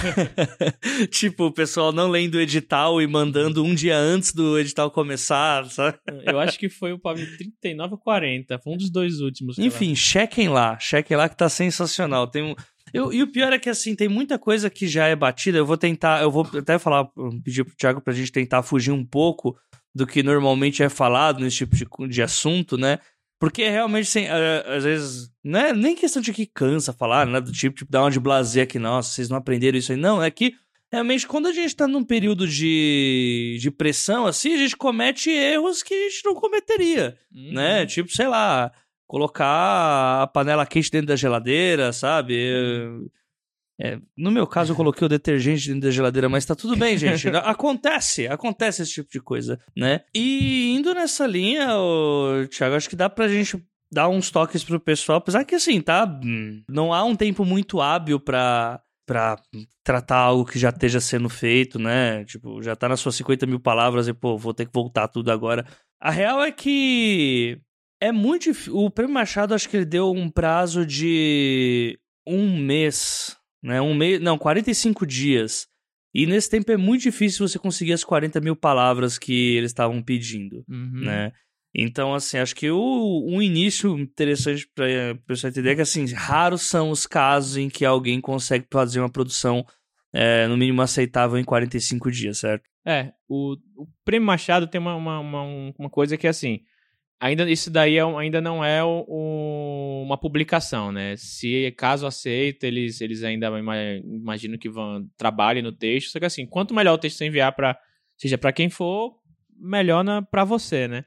[1.10, 5.65] tipo, o pessoal não lendo o edital e mandando um dia antes do edital começar,
[5.65, 5.97] sabe?
[6.25, 9.57] Eu acho que foi o Pavio 39 ou 40, foi um dos dois últimos.
[9.57, 12.27] Enfim, chequem lá, chequem lá que tá sensacional.
[12.27, 12.55] Tem um...
[12.93, 15.57] Eu, e o pior é que, assim, tem muita coisa que já é batida.
[15.57, 17.05] Eu vou tentar, eu vou até falar,
[17.43, 19.57] pedir pro Thiago pra gente tentar fugir um pouco
[19.93, 22.99] do que normalmente é falado nesse tipo de, de assunto, né?
[23.39, 27.39] Porque realmente, assim, às vezes, não é nem questão de que cansa falar, né?
[27.39, 29.97] Do tipo, tipo, dar uma de blazer aqui, nossa, vocês não aprenderam isso aí.
[29.97, 30.56] Não, é que
[30.91, 35.84] realmente quando a gente tá num período de, de pressão, assim, a gente comete erros
[35.84, 37.54] que a gente não cometeria, uhum.
[37.54, 37.86] né?
[37.86, 38.71] Tipo, sei lá,
[39.06, 42.36] colocar a panela quente dentro da geladeira, sabe?
[43.79, 46.97] É, no meu caso, eu coloquei o detergente dentro da geladeira, mas tá tudo bem,
[46.97, 47.27] gente.
[47.29, 50.01] acontece, acontece esse tipo de coisa, né?
[50.15, 54.79] E indo nessa linha, ô, Thiago, acho que dá pra gente dar uns toques pro
[54.79, 56.05] pessoal, apesar que assim, tá?
[56.69, 59.39] Não há um tempo muito hábil pra, pra
[59.83, 62.25] tratar algo que já esteja sendo feito, né?
[62.25, 65.31] Tipo, já tá nas suas 50 mil palavras e, pô, vou ter que voltar tudo
[65.31, 65.65] agora.
[66.01, 67.59] A real é que
[68.01, 68.75] é muito difícil.
[68.75, 73.37] O Prêmio Machado, acho que ele deu um prazo de um mês,
[73.67, 73.82] né?
[73.82, 74.21] Um mês.
[74.21, 75.67] Não, 45 dias.
[76.13, 80.01] E nesse tempo é muito difícil você conseguir as 40 mil palavras que eles estavam
[80.01, 81.01] pedindo, uhum.
[81.03, 81.32] né?
[81.75, 86.06] Então, assim, acho que o, um início interessante para o pessoal entender é que, assim,
[86.12, 89.63] raros são os casos em que alguém consegue fazer uma produção,
[90.12, 92.63] é, no mínimo, aceitável em 45 dias, certo?
[92.84, 95.43] É, o, o Prêmio Machado tem uma, uma, uma,
[95.77, 96.62] uma coisa que, é assim,
[97.19, 101.15] Ainda isso daí é, ainda não é o, o, uma publicação, né?
[101.17, 103.47] Se caso aceito, eles, eles ainda
[104.03, 106.12] imagino que vão trabalhem no texto.
[106.12, 107.77] Só que assim, quanto melhor o texto você enviar para
[108.15, 109.15] seja para quem for,
[109.60, 111.06] melhor para você, né?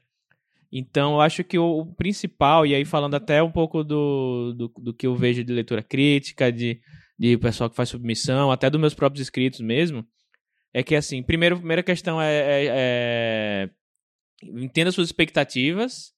[0.71, 4.67] Então, eu acho que o, o, principal, e aí falando até um pouco do, do,
[4.81, 6.79] do, que eu vejo de leitura crítica, de,
[7.19, 10.05] de pessoal que faz submissão, até dos meus próprios escritos mesmo,
[10.73, 13.69] é que, assim, primeiro, primeira questão é, é, é
[14.43, 16.13] entenda suas expectativas.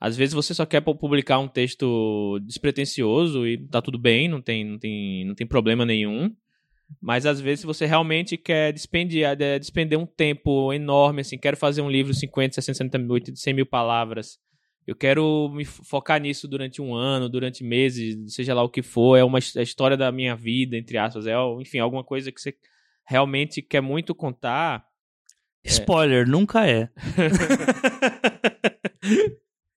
[0.00, 4.64] Às vezes você só quer publicar um texto despretensioso e tá tudo bem, não tem,
[4.64, 6.34] não tem, não tem problema nenhum.
[7.00, 11.82] Mas às vezes você realmente quer despender, é, despender um tempo enorme, assim, quero fazer
[11.82, 14.38] um livro 50, 60, 70, 100 mil palavras.
[14.86, 19.16] Eu quero me focar nisso durante um ano, durante meses, seja lá o que for.
[19.16, 21.26] É uma é história da minha vida, entre aspas.
[21.26, 22.54] É, enfim, alguma coisa que você
[23.06, 24.84] realmente quer muito contar.
[25.64, 26.30] Spoiler, é.
[26.30, 26.90] nunca é.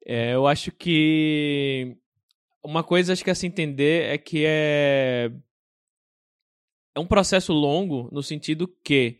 [0.06, 0.34] é.
[0.34, 1.96] Eu acho que
[2.64, 5.32] uma coisa acho que a se entender é que é
[6.96, 9.20] é um processo longo no sentido que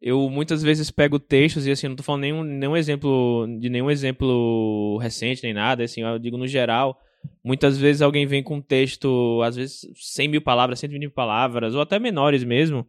[0.00, 3.90] eu muitas vezes pego textos e assim, não tô falando nenhum, nenhum exemplo de nenhum
[3.90, 7.00] exemplo recente nem nada, assim, eu digo no geral,
[7.42, 11.74] muitas vezes alguém vem com um texto, às vezes 100 mil palavras, 120 mil palavras,
[11.74, 12.86] ou até menores mesmo,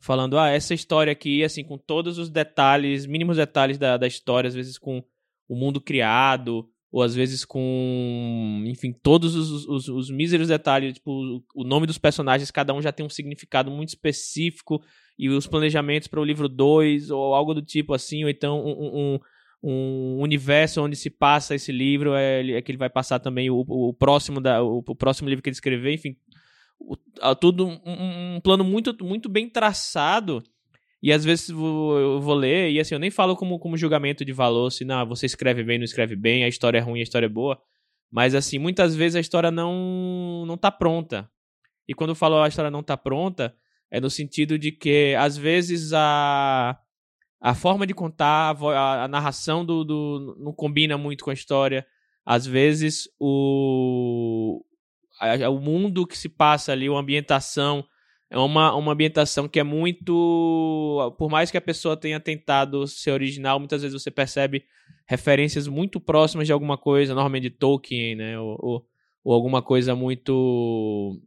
[0.00, 4.48] falando, ah, essa história aqui, assim, com todos os detalhes, mínimos detalhes da, da história,
[4.48, 5.02] às vezes com
[5.48, 11.44] o mundo criado, ou às vezes com, enfim, todos os, os, os míseros detalhes, tipo,
[11.54, 14.82] o nome dos personagens, cada um já tem um significado muito específico,
[15.18, 19.14] e os planejamentos para o livro 2, ou algo do tipo assim, ou então um,
[19.14, 19.18] um,
[19.62, 23.64] um universo onde se passa esse livro, é, é que ele vai passar também o,
[23.66, 26.16] o próximo da, o, o próximo livro que ele escrever, enfim,
[27.40, 27.80] tudo um,
[28.36, 30.42] um, plano muito, muito bem traçado.
[31.02, 34.32] E às vezes eu vou ler, e assim, eu nem falo como, como julgamento de
[34.32, 37.26] valor, se não, você escreve bem, não escreve bem, a história é ruim, a história
[37.26, 37.60] é boa.
[38.10, 41.30] Mas assim, muitas vezes a história não, não tá pronta.
[41.86, 43.54] E quando eu falo a história não tá pronta,
[43.90, 46.78] é no sentido de que às vezes a,
[47.40, 51.86] a forma de contar, a, a narração do, do não combina muito com a história.
[52.26, 54.64] Às vezes o,
[55.50, 57.84] o mundo que se passa ali, a ambientação,
[58.30, 61.14] é uma, uma ambientação que é muito.
[61.18, 64.64] Por mais que a pessoa tenha tentado ser original, muitas vezes você percebe
[65.06, 68.38] referências muito próximas de alguma coisa, normalmente de Tolkien, né?
[68.38, 68.86] Ou, ou,
[69.24, 71.18] ou alguma coisa muito.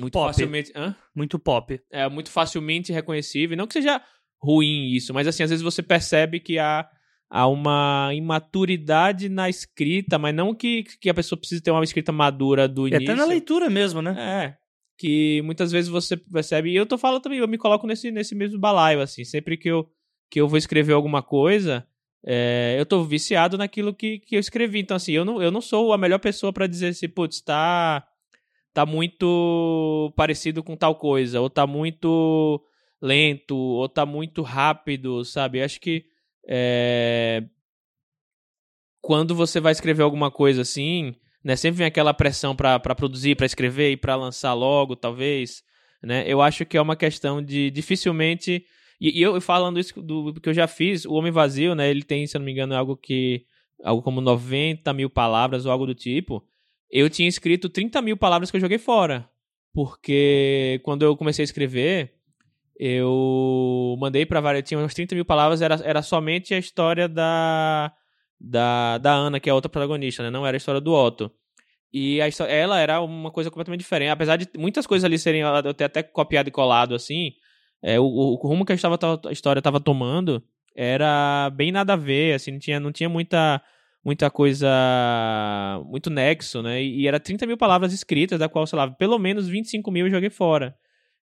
[0.00, 0.26] Muito pop.
[0.26, 0.72] facilmente.
[0.74, 0.96] Hã?
[1.14, 1.80] Muito pop.
[1.90, 3.56] É, muito facilmente reconhecível.
[3.56, 4.02] Não que seja
[4.42, 6.88] ruim isso, mas assim, às vezes você percebe que há
[7.34, 12.12] a uma imaturidade na escrita, mas não que, que a pessoa precise ter uma escrita
[12.12, 13.00] madura do início.
[13.00, 14.14] E até na leitura mesmo, né?
[14.18, 14.56] É.
[14.98, 18.34] Que muitas vezes você percebe, e eu tô falando também, eu me coloco nesse, nesse
[18.34, 19.88] mesmo balaio, assim, sempre que eu,
[20.30, 21.86] que eu vou escrever alguma coisa,
[22.22, 24.80] é, eu tô viciado naquilo que, que eu escrevi.
[24.80, 28.06] Então, assim, eu não, eu não sou a melhor pessoa para dizer assim, putz, tá,
[28.74, 32.62] tá muito parecido com tal coisa, ou tá muito
[33.00, 35.60] lento, ou tá muito rápido, sabe?
[35.60, 36.11] Eu acho que
[36.48, 37.44] é...
[39.00, 41.56] Quando você vai escrever alguma coisa assim, né?
[41.56, 45.62] Sempre vem aquela pressão para produzir, para escrever e para lançar logo, talvez,
[46.02, 46.24] né?
[46.26, 48.64] Eu acho que é uma questão de dificilmente
[49.02, 51.90] e, e eu falando isso do, que eu já fiz, o Homem Vazio, né?
[51.90, 53.44] Ele tem, se eu não me engano, algo que
[53.82, 56.46] algo como 90 mil palavras ou algo do tipo.
[56.88, 59.28] Eu tinha escrito 30 mil palavras que eu joguei fora,
[59.72, 62.14] porque quando eu comecei a escrever
[62.78, 67.92] eu mandei para várias, tinha umas 30 mil palavras, era, era somente a história da,
[68.40, 70.30] da, da Ana, que é a outra protagonista, né?
[70.30, 71.30] Não era a história do Otto.
[71.92, 74.08] E a ela era uma coisa completamente diferente.
[74.10, 77.32] Apesar de muitas coisas ali serem, eu ter até copiado e colado, assim,
[77.82, 80.42] é, o, o, rumo que a história, a história estava tomando
[80.74, 83.62] era bem nada a ver, assim, não tinha, não tinha muita,
[84.02, 84.68] muita coisa,
[85.84, 86.82] muito nexo, né?
[86.82, 90.06] E, e era 30 mil palavras escritas, da qual, sei lá, pelo menos 25 mil
[90.06, 90.74] eu joguei fora.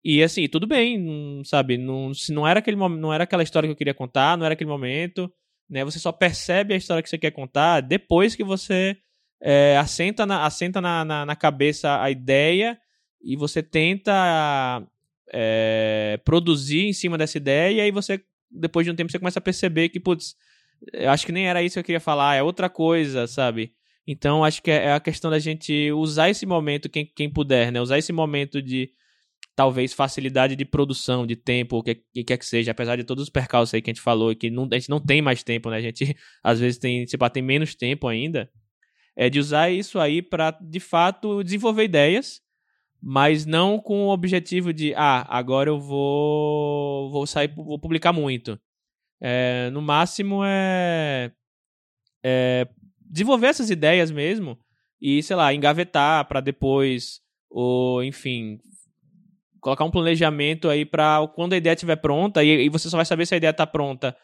[0.03, 1.77] E assim, tudo bem, sabe?
[1.77, 4.55] Não, se não era aquele não era aquela história que eu queria contar, não era
[4.55, 5.31] aquele momento,
[5.69, 5.85] né?
[5.85, 8.97] Você só percebe a história que você quer contar depois que você
[9.43, 12.79] é, assenta, na, assenta na, na, na, cabeça a ideia
[13.23, 14.83] e você tenta
[15.33, 19.39] é, produzir em cima dessa ideia e aí você, depois de um tempo, você começa
[19.39, 20.35] a perceber que, putz,
[21.09, 23.73] acho que nem era isso que eu queria falar, é outra coisa, sabe?
[24.07, 27.71] Então, acho que é, é a questão da gente usar esse momento, quem, quem puder,
[27.71, 27.81] né?
[27.81, 28.91] Usar esse momento de
[29.61, 33.25] talvez facilidade de produção, de tempo, o que, que quer que seja, apesar de todos
[33.25, 35.69] os percalços aí que a gente falou, que não, a gente não tem mais tempo,
[35.69, 35.77] né?
[35.77, 38.51] A gente às vezes tem, se tem menos tempo ainda,
[39.15, 42.41] é de usar isso aí para de fato desenvolver ideias,
[43.03, 48.59] mas não com o objetivo de, ah, agora eu vou vou sair, vou publicar muito.
[49.21, 51.31] É, no máximo é,
[52.25, 52.67] é
[52.99, 54.59] desenvolver essas ideias mesmo
[54.99, 57.21] e, sei lá, engavetar para depois
[57.51, 58.59] ou enfim,
[59.61, 63.07] colocar um planejamento aí para quando a ideia estiver pronta, e, e, você só vai
[63.07, 64.17] saber se a ideia está pronta.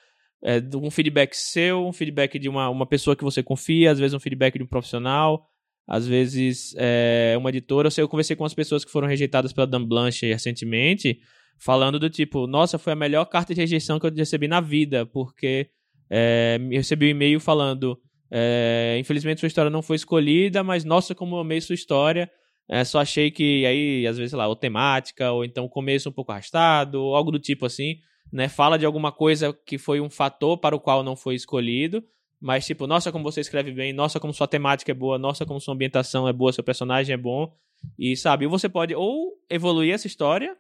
[0.43, 4.15] É, um feedback seu, um feedback de uma, uma pessoa que você confia, às vezes
[4.15, 5.49] um feedback de um profissional,
[5.87, 7.87] às vezes é, uma editora.
[7.87, 11.19] Eu, sei, eu conversei com as pessoas que foram rejeitadas pela Dan Blanche recentemente,
[11.59, 15.07] falando do tipo, nossa, foi a melhor carta de rejeição que eu recebi na vida,
[15.07, 15.71] porque
[16.11, 17.99] é, eu recebi um e-mail falando,
[18.31, 22.31] é, infelizmente sua história não foi escolhida, mas nossa, como eu amei sua história,
[22.69, 26.13] é, só achei que aí, às vezes, sei lá, ou temática, ou então começo um
[26.13, 27.99] pouco arrastado, ou algo do tipo assim,
[28.33, 28.49] né?
[28.49, 32.03] Fala de alguma coisa que foi um fator para o qual não foi escolhido,
[32.41, 35.61] mas tipo, nossa, como você escreve bem, nossa, como sua temática é boa, nossa, como
[35.61, 37.53] sua ambientação é boa, seu personagem é bom.
[37.99, 40.57] E sabe, você pode ou evoluir essa história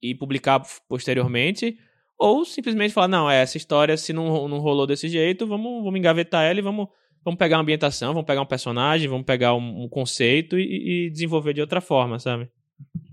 [0.00, 1.76] e publicar posteriormente,
[2.16, 6.44] ou simplesmente falar, não, essa história, se não, não rolou desse jeito, vamos, vamos engavetar
[6.44, 6.88] ela e vamos
[7.24, 11.10] vamos pegar uma ambientação, vamos pegar um personagem, vamos pegar um, um conceito e, e,
[11.10, 12.50] desenvolver de outra forma, sabe?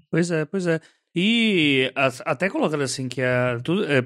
[0.10, 0.80] Pois é, pois é.
[1.16, 1.92] E
[2.26, 3.86] até colocando assim que é tudo.
[3.86, 4.02] É,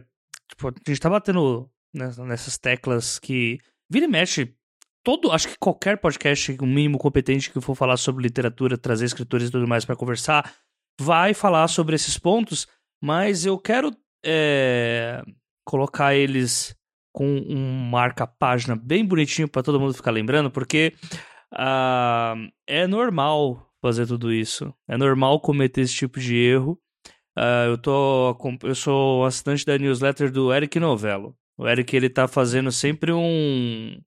[0.48, 3.60] tipo, a gente tá batendo nessas teclas que
[3.90, 4.56] vira e mexe.
[5.04, 9.50] Todo, acho que qualquer podcast, um mínimo competente que for falar sobre literatura, trazer escritores
[9.50, 10.54] e tudo mais para conversar,
[11.00, 12.68] vai falar sobre esses pontos,
[13.02, 13.92] mas eu quero
[14.24, 15.24] é,
[15.66, 16.76] colocar eles
[17.12, 20.94] com um marca-página bem bonitinho para todo mundo ficar lembrando, porque
[21.54, 24.74] uh, é normal fazer tudo isso.
[24.88, 26.80] É normal cometer esse tipo de erro.
[27.38, 31.36] Uh, eu, tô, eu sou assinante da newsletter do Eric Novello.
[31.58, 34.00] O Eric ele tá fazendo sempre um,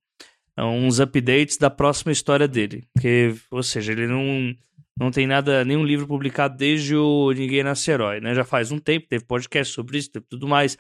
[0.59, 2.85] uns updates da próxima história dele.
[3.01, 4.55] Que, ou seja, ele não,
[4.99, 8.35] não tem nada, nenhum livro publicado desde o Ninguém Nasce Herói, né?
[8.35, 10.79] Já faz um tempo, teve podcast sobre isso, teve tudo mais.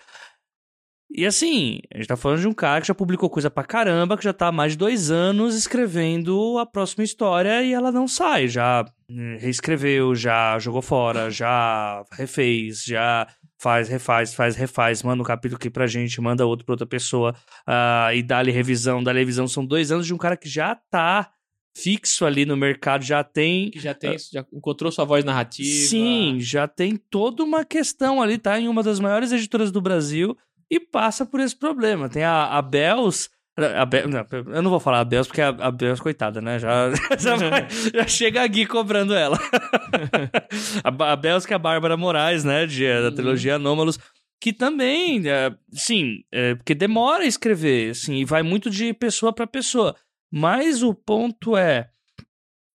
[1.17, 4.17] E assim, a gente tá falando de um cara que já publicou coisa pra caramba,
[4.19, 8.09] que já tá há mais de dois anos escrevendo a próxima história e ela não
[8.09, 8.49] sai.
[8.49, 15.25] Já hum, reescreveu, já jogou fora, já refez, já faz, refaz, faz, refaz, manda um
[15.25, 19.47] capítulo aqui pra gente, manda outro pra outra pessoa uh, e dá-lhe revisão, dá-lhe revisão.
[19.47, 21.31] São dois anos de um cara que já tá
[21.77, 23.71] fixo ali no mercado, já tem.
[23.71, 25.87] Que já tem, já encontrou sua voz narrativa.
[25.87, 28.59] Sim, já tem toda uma questão ali, tá?
[28.59, 30.37] Em uma das maiores editoras do Brasil
[30.71, 32.09] e passa por esse problema.
[32.09, 33.29] Tem a, a Bells.
[33.57, 36.59] A Be não, eu não vou falar a Bells porque a, a Bells, coitada, né?
[36.59, 39.39] Já, já, vai, já chega aqui cobrando ela.
[40.83, 42.67] a, a Bells que é a Bárbara Moraes, né?
[42.67, 43.15] De, da uhum.
[43.15, 43.99] trilogia Anômalos.
[44.41, 49.33] que também, é, sim, é, porque demora a escrever, assim, e vai muito de pessoa
[49.33, 49.95] para pessoa.
[50.33, 51.91] Mas o ponto é,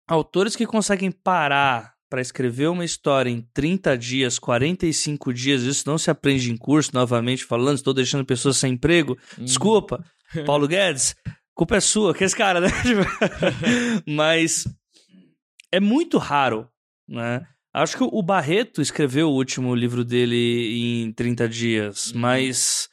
[0.07, 5.97] autores que conseguem parar para escrever uma história em 30 dias, 45 dias, isso não
[5.97, 9.17] se aprende em curso, novamente falando, estou deixando pessoas sem emprego.
[9.37, 9.45] Hum.
[9.45, 10.03] Desculpa,
[10.45, 11.15] Paulo Guedes,
[11.53, 12.69] culpa é sua, que esse cara, né?
[14.07, 14.65] Mas
[15.71, 16.67] é muito raro,
[17.07, 17.45] né?
[17.71, 22.19] Acho que o Barreto escreveu o último livro dele em 30 dias, uhum.
[22.19, 22.89] mas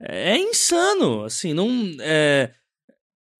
[0.00, 1.68] é insano, assim, não
[1.98, 2.52] é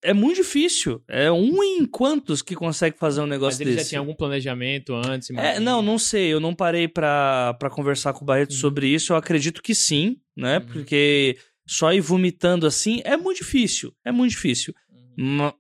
[0.03, 1.03] é muito difícil.
[1.07, 3.85] É um em quantos que consegue fazer um negócio Mas ele desse.
[3.85, 5.31] já tinha algum planejamento antes?
[5.31, 6.33] É, não, não sei.
[6.33, 8.59] Eu não parei para conversar com o Barreto uhum.
[8.59, 9.13] sobre isso.
[9.13, 10.59] Eu acredito que sim, né?
[10.59, 10.67] Uhum.
[10.67, 13.95] Porque só ir vomitando assim é muito difícil.
[14.05, 14.75] É muito difícil.
[15.19, 15.53] Uhum.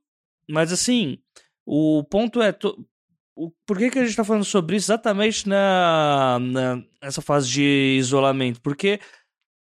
[0.48, 1.18] Mas assim,
[1.64, 2.52] o ponto é
[3.36, 7.48] o, por que, que a gente está falando sobre isso exatamente na, na, nessa fase
[7.48, 8.60] de isolamento?
[8.60, 9.00] Porque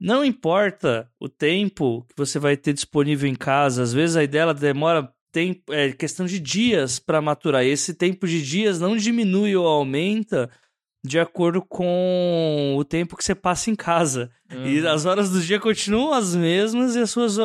[0.01, 4.53] não importa o tempo que você vai ter disponível em casa, às vezes a ideia
[4.55, 7.65] demora tem, é, questão de dias para maturar.
[7.65, 10.51] E esse tempo de dias não diminui ou aumenta
[11.05, 14.31] de acordo com o tempo que você passa em casa.
[14.53, 14.67] Uhum.
[14.67, 17.39] E as horas do dia continuam as mesmas e as suas.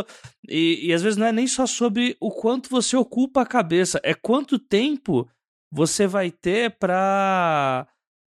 [0.48, 4.00] E, e às vezes não é nem só sobre o quanto você ocupa a cabeça,
[4.04, 5.28] é quanto tempo
[5.72, 7.88] você vai ter para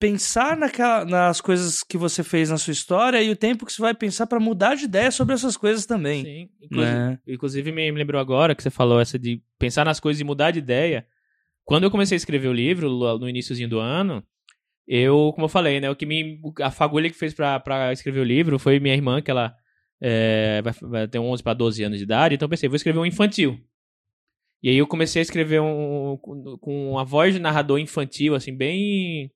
[0.05, 3.81] pensar naquela, nas coisas que você fez na sua história e o tempo que você
[3.81, 6.23] vai pensar para mudar de ideia sobre essas coisas também.
[6.23, 7.19] Sim, inclusive, né?
[7.27, 10.59] inclusive me lembrou agora que você falou essa de pensar nas coisas e mudar de
[10.59, 11.07] ideia.
[11.65, 14.23] Quando eu comecei a escrever o livro, no iníciozinho do ano,
[14.87, 18.25] eu, como eu falei, né, o que me, a fagulha que fez para escrever o
[18.25, 19.55] livro foi minha irmã, que ela
[20.03, 22.99] é, vai, vai ter 11 para 12 anos de idade, então eu pensei, vou escrever
[22.99, 23.59] um infantil.
[24.63, 28.55] E aí eu comecei a escrever um, com, com a voz de narrador infantil, assim,
[28.55, 29.31] bem.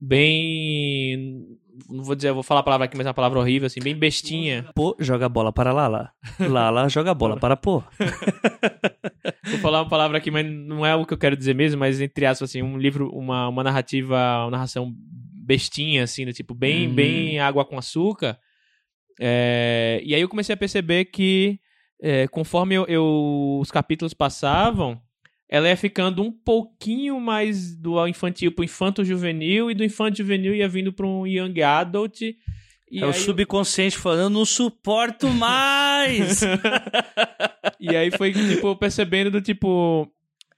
[0.00, 1.58] Bem.
[1.88, 3.94] Não vou dizer, vou falar a palavra aqui, mas é uma palavra horrível, assim, bem
[3.94, 4.68] bestinha.
[4.74, 6.12] Pô joga bola para Lala.
[6.38, 7.82] Lala joga bola para Pô.
[9.46, 12.00] vou falar uma palavra aqui, mas não é o que eu quero dizer mesmo, mas
[12.00, 14.94] entre aspas, assim, um livro, uma, uma narrativa, uma narração
[15.50, 16.94] bestinha, assim, do tipo, bem, hum.
[16.94, 18.38] bem água com açúcar.
[19.20, 21.58] É, e aí eu comecei a perceber que
[22.02, 25.00] é, conforme eu, eu, os capítulos passavam,
[25.50, 30.54] ela ia ficando um pouquinho mais do infantil pro infanto juvenil e do infanto juvenil
[30.54, 32.22] ia vindo para um young adult.
[32.22, 34.02] é o subconsciente eu...
[34.02, 36.42] falando, não suporto mais!
[37.80, 40.08] e aí foi, tipo, percebendo do tipo.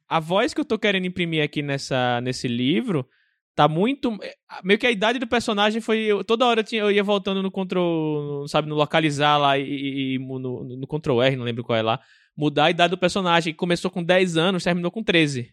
[0.07, 3.09] A voz que eu tô querendo imprimir aqui nessa, nesse livro
[3.55, 4.19] tá muito.
[4.23, 6.09] Eh, meio que a idade do personagem foi.
[6.27, 8.47] Toda hora eu, tinha, eu ia voltando no Ctrl.
[8.47, 11.99] Sabe, no localizar lá e, e no, no Ctrl R, não lembro qual é lá.
[12.37, 13.55] Mudar a idade do personagem.
[13.55, 15.53] Começou com 10 anos, terminou com 13.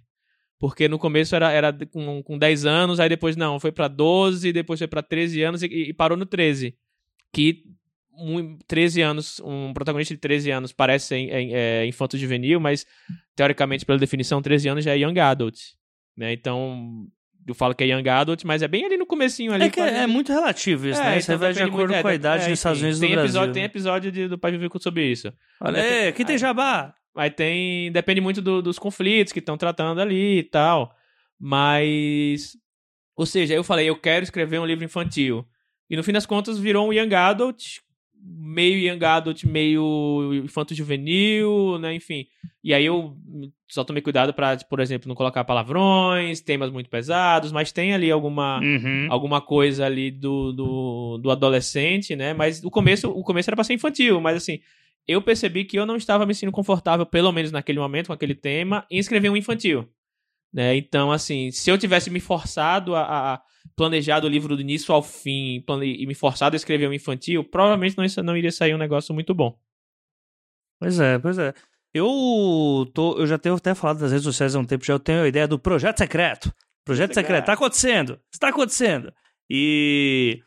[0.59, 4.51] Porque no começo era, era com, com 10 anos, aí depois não, foi para 12,
[4.51, 6.75] depois foi para 13 anos e, e, parou no 13.
[7.31, 7.63] Que
[8.13, 12.85] um, 13 anos, um protagonista de 13 anos parece é, é, infanto juvenil, mas
[13.35, 15.57] teoricamente, pela definição, 13 anos já é young adult.
[16.17, 16.33] Né?
[16.33, 17.07] Então,
[17.49, 19.65] eu falo que é Young Adult, mas é bem ali no comecinho ali.
[19.65, 21.19] É que é, é muito relativo isso, é, né?
[21.19, 23.33] Então vai de acordo muito, com a idade é, nos Estados Unidos tem do episódio,
[23.33, 23.53] Brasil.
[23.53, 25.33] Tem episódio de, do Pai Viver sobre isso.
[25.59, 26.93] Olha aí, aqui tem jabá!
[27.15, 27.91] Mas tem...
[27.91, 30.95] Depende muito do, dos conflitos que estão tratando ali e tal.
[31.39, 32.55] Mas...
[33.15, 35.45] Ou seja, eu falei, eu quero escrever um livro infantil.
[35.89, 37.79] E no fim das contas virou um Young Adult
[38.21, 42.27] meio young adult, meio infanto juvenil, né, enfim.
[42.63, 43.15] E aí eu
[43.67, 48.11] só tomei cuidado para, por exemplo, não colocar palavrões, temas muito pesados, mas tem ali
[48.11, 49.07] alguma, uhum.
[49.09, 52.33] alguma coisa ali do, do, do, adolescente, né?
[52.33, 54.59] Mas o começo, o começo era para ser infantil, mas assim,
[55.07, 58.35] eu percebi que eu não estava me sentindo confortável, pelo menos naquele momento, com aquele
[58.35, 59.87] tema, em escrever um infantil.
[60.51, 60.75] Né?
[60.75, 63.41] Então, assim, se eu tivesse me forçado a, a
[63.75, 67.97] planejado o livro do início ao fim e me forçado a escrever um infantil, provavelmente
[67.97, 69.57] não, não iria sair um negócio muito bom.
[70.79, 71.53] Pois é, pois é.
[71.93, 75.23] Eu, tô, eu já tenho até falado nas redes sociais há um tempo, já tenho
[75.23, 76.53] a ideia do projeto secreto.
[76.85, 79.13] Projeto secreto, tá acontecendo, está acontecendo.
[79.49, 80.41] E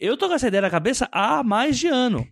[0.00, 2.26] eu tô com essa ideia na cabeça há mais de ano.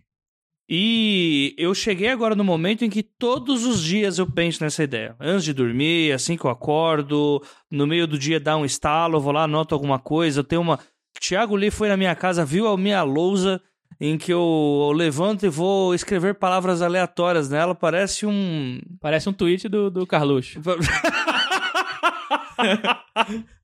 [0.67, 5.15] E eu cheguei agora no momento em que todos os dias eu penso nessa ideia.
[5.19, 9.21] Antes de dormir, assim que eu acordo, no meio do dia dá um estalo, eu
[9.21, 10.39] vou lá, anoto alguma coisa.
[10.39, 10.79] Eu tenho uma.
[11.19, 13.61] Tiago Lee foi na minha casa, viu a minha lousa
[14.01, 17.75] em que eu levanto e vou escrever palavras aleatórias nela.
[17.75, 18.81] Parece um.
[18.99, 20.59] Parece um tweet do, do Carluxo.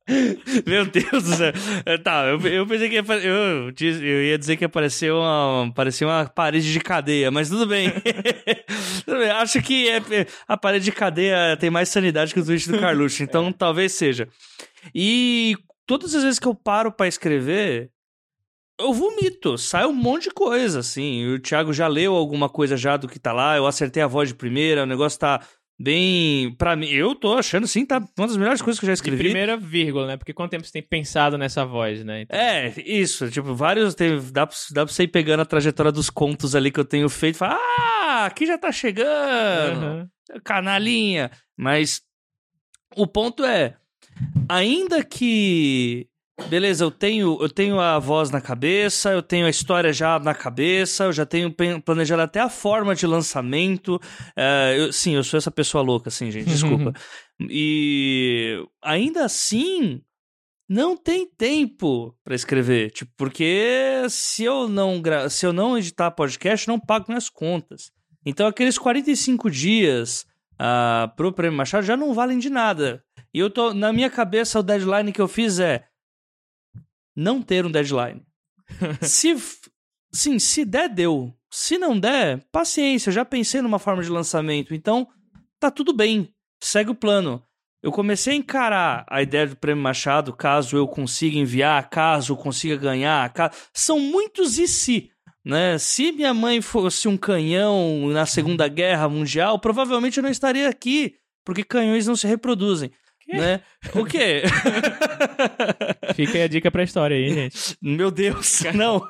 [0.65, 1.53] Meu Deus do céu.
[1.85, 3.71] É, tá, eu, eu pensei que ia, eu,
[4.01, 7.91] eu ia dizer que apareceu uma, parecia uma parede de cadeia, mas tudo bem.
[9.05, 9.29] tudo bem.
[9.29, 10.01] Acho que é,
[10.47, 13.53] a parede de cadeia tem mais sanidade que o tweet do Carluxo, então é.
[13.53, 14.27] talvez seja.
[14.93, 17.91] E todas as vezes que eu paro para escrever,
[18.79, 21.27] eu vomito, sai um monte de coisa, assim.
[21.27, 24.29] O Thiago já leu alguma coisa já do que tá lá, eu acertei a voz
[24.29, 25.41] de primeira, o negócio tá
[25.81, 26.53] bem.
[26.55, 29.17] Pra mim, eu tô achando, sim, tá uma das melhores coisas que eu já escrevi.
[29.17, 30.17] De primeira vírgula, né?
[30.17, 32.21] Porque quanto tempo você tem pensado nessa voz, né?
[32.21, 32.39] Então...
[32.39, 33.29] É, isso.
[33.29, 33.95] Tipo, vários.
[33.95, 36.85] Tem, dá, pra, dá pra você ir pegando a trajetória dos contos ali que eu
[36.85, 39.83] tenho feito e falar, ah, aqui já tá chegando.
[39.83, 40.07] Uhum.
[40.43, 41.31] Canalinha.
[41.57, 42.01] Mas
[42.95, 43.75] o ponto é,
[44.49, 46.07] ainda que
[46.49, 50.33] beleza, eu tenho, eu tenho a voz na cabeça, eu tenho a história já na
[50.33, 53.99] cabeça, eu já tenho planejado até a forma de lançamento.
[54.35, 56.93] É, eu, sim, eu sou essa pessoa louca, assim, gente, desculpa.
[57.49, 60.01] e ainda assim,
[60.69, 66.67] não tem tempo para escrever, tipo, porque se eu não se eu não editar podcast,
[66.67, 67.91] não pago minhas contas.
[68.25, 73.03] Então aqueles 45 dias uh, pro Prêmio Machado já não valem de nada.
[73.33, 75.85] E eu tô na minha cabeça o deadline que eu fiz é
[77.15, 78.21] não ter um deadline.
[79.01, 79.35] se
[80.11, 81.33] sim, se der deu.
[81.49, 85.07] Se não der, paciência, eu já pensei numa forma de lançamento, então
[85.59, 86.33] tá tudo bem.
[86.61, 87.43] Segue o plano.
[87.83, 92.37] Eu comecei a encarar a ideia do Prêmio Machado, caso eu consiga enviar, caso eu
[92.37, 93.55] consiga ganhar, caso...
[93.73, 95.11] são muitos e se.
[95.43, 95.79] Né?
[95.79, 101.15] Se minha mãe fosse um canhão na Segunda Guerra Mundial, provavelmente eu não estaria aqui,
[101.43, 102.91] porque canhões não se reproduzem.
[103.37, 103.61] Né?
[103.95, 104.43] O quê?
[106.15, 107.77] Fica aí a dica pra história aí, gente.
[107.81, 109.01] Meu Deus, não.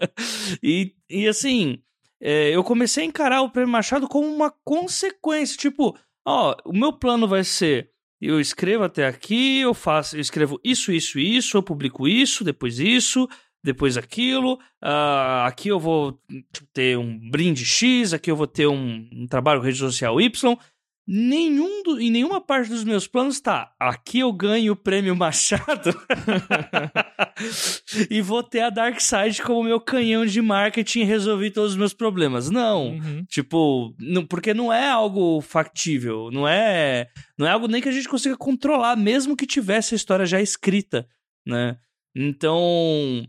[0.62, 1.78] e, e assim,
[2.20, 5.56] é, eu comecei a encarar o Prêmio Machado como uma consequência.
[5.56, 5.96] Tipo,
[6.26, 7.92] ó, o meu plano vai ser
[8.22, 12.78] eu escrevo até aqui, eu faço, eu escrevo isso, isso, isso, eu publico isso, depois
[12.78, 13.28] isso,
[13.64, 14.54] depois aquilo.
[14.80, 16.20] Uh, aqui eu vou
[16.52, 20.56] tipo, ter um brinde X, aqui eu vou ter um, um trabalho rede social Y
[21.06, 25.90] nenhum do, em nenhuma parte dos meus planos tá aqui eu ganho o prêmio Machado
[28.08, 31.76] e vou ter a Dark Side como meu canhão de marketing e resolver todos os
[31.76, 32.50] meus problemas.
[32.50, 33.24] Não, uhum.
[33.28, 37.92] tipo, não, porque não é algo factível, não é, não é algo nem que a
[37.92, 41.06] gente consiga controlar, mesmo que tivesse a história já escrita,
[41.44, 41.76] né?
[42.14, 43.26] Então,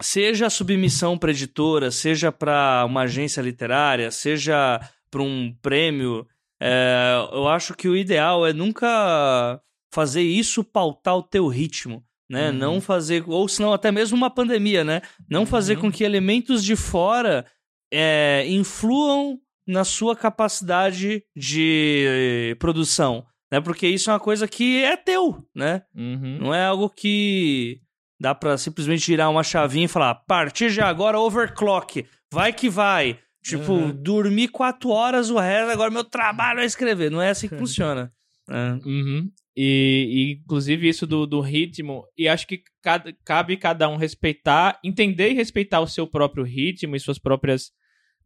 [0.00, 4.80] seja a submissão para editora, seja para uma agência literária, seja
[5.10, 6.26] para um prêmio
[6.60, 9.60] é, eu acho que o ideal é nunca
[9.92, 12.50] fazer isso pautar o teu ritmo, né?
[12.50, 12.56] Uhum.
[12.56, 15.02] Não fazer, ou senão até mesmo uma pandemia, né?
[15.28, 15.82] Não fazer uhum.
[15.82, 17.46] com que elementos de fora
[17.92, 23.60] é, influam na sua capacidade de produção, né?
[23.60, 25.82] Porque isso é uma coisa que é teu, né?
[25.94, 26.38] Uhum.
[26.40, 27.80] Não é algo que
[28.20, 32.68] dá para simplesmente girar uma chavinha e falar, a partir de agora overclock, vai que
[32.68, 33.18] vai.
[33.46, 33.92] Tipo, uhum.
[33.92, 37.12] dormi quatro horas o resto, agora meu trabalho é escrever.
[37.12, 38.12] Não é assim que funciona.
[38.50, 38.72] É.
[38.84, 39.30] Uhum.
[39.56, 44.80] E, e, inclusive, isso do, do ritmo, e acho que cada, cabe cada um respeitar,
[44.84, 47.70] entender e respeitar o seu próprio ritmo e suas próprias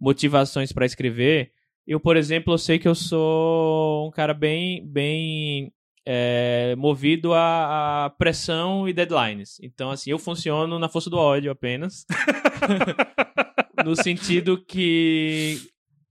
[0.01, 1.53] motivações para escrever.
[1.87, 5.71] Eu, por exemplo, eu sei que eu sou um cara bem, bem
[6.07, 9.59] é, movido a, a, pressão e deadlines.
[9.63, 12.07] Então, assim, eu funciono na força do ódio apenas.
[13.85, 15.59] no sentido que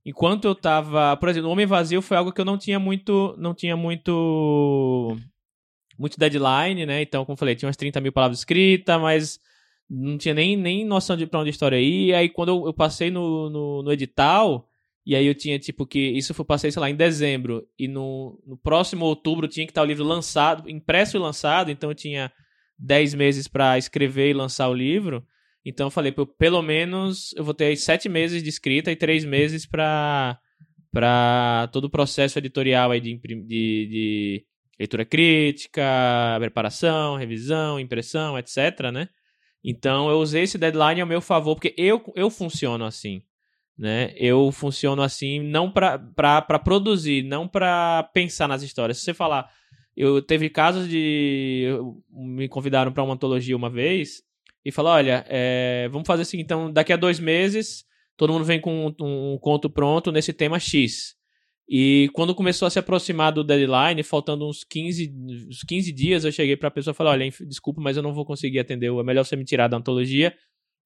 [0.05, 3.35] enquanto eu tava, por exemplo, o Homem Vazio foi algo que eu não tinha muito,
[3.37, 5.17] não tinha muito
[5.97, 7.01] muito deadline, né?
[7.01, 9.39] Então, como eu falei, tinha umas 30 mil palavras escritas, mas
[9.89, 12.11] não tinha nem, nem noção de pra onde a história ia.
[12.11, 14.69] E aí, quando eu, eu passei no, no, no, edital,
[15.05, 18.41] e aí eu tinha, tipo, que isso eu passei, sei lá, em dezembro, e no,
[18.47, 22.31] no próximo outubro tinha que estar o livro lançado, impresso e lançado, então eu tinha
[22.77, 25.25] 10 meses para escrever e lançar o livro.
[25.69, 29.67] Então eu falei, pelo menos eu vou ter sete meses de escrita e três meses
[29.67, 30.39] para
[30.91, 34.45] para todo o processo editorial aí de, de, de,
[34.79, 35.83] leitura crítica,
[36.39, 39.07] preparação, revisão, impressão, etc, né?
[39.63, 43.21] Então eu usei esse deadline ao meu favor, porque eu, eu funciono assim,
[43.77, 44.11] né?
[44.15, 48.97] Eu funciono assim não para produzir, não para pensar nas histórias.
[48.97, 49.47] Se você falar,
[49.95, 51.67] eu teve casos de
[52.11, 54.27] me convidaram para uma antologia uma vez
[54.63, 57.85] e fala: olha, é, vamos fazer assim, então daqui a dois meses
[58.17, 58.95] todo mundo vem com um,
[59.33, 61.15] um, conto pronto nesse tema X.
[61.67, 65.13] E quando começou a se aproximar do deadline, faltando uns 15,
[65.47, 68.13] uns 15 dias, eu cheguei para a pessoa e falei: olha, desculpa, mas eu não
[68.13, 70.35] vou conseguir atender, é melhor você me tirar da antologia,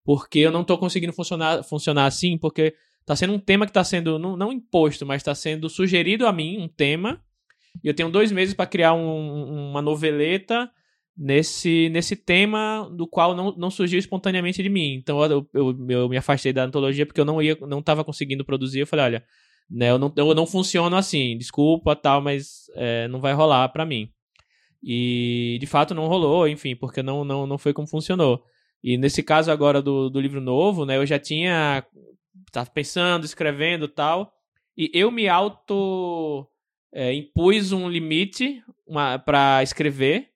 [0.04, 3.84] porque eu não estou conseguindo funcionar, funcionar assim, porque está sendo um tema que está
[3.84, 7.24] sendo, não, não imposto, mas está sendo sugerido a mim, um tema,
[7.84, 10.70] e eu tenho dois meses para criar um, uma noveleta
[11.18, 14.96] nesse, nesse tema do qual não, não surgiu espontaneamente de mim.
[14.96, 18.46] Então eu, eu, eu me afastei da antologia porque eu não ia não estava conseguindo
[18.46, 18.80] produzir.
[18.80, 19.26] Eu falei, olha,
[19.70, 23.86] né, eu, não, eu não funciono assim, desculpa tal, mas é, não vai rolar para
[23.86, 24.10] mim.
[24.84, 28.44] E de fato não rolou, enfim, porque não, não, não foi como funcionou.
[28.84, 31.86] E nesse caso agora do, do livro novo, né, eu já tinha
[32.52, 34.32] tava pensando, escrevendo tal,
[34.78, 36.48] e eu me auto
[36.94, 38.62] é, impus um limite
[39.26, 40.33] para escrever,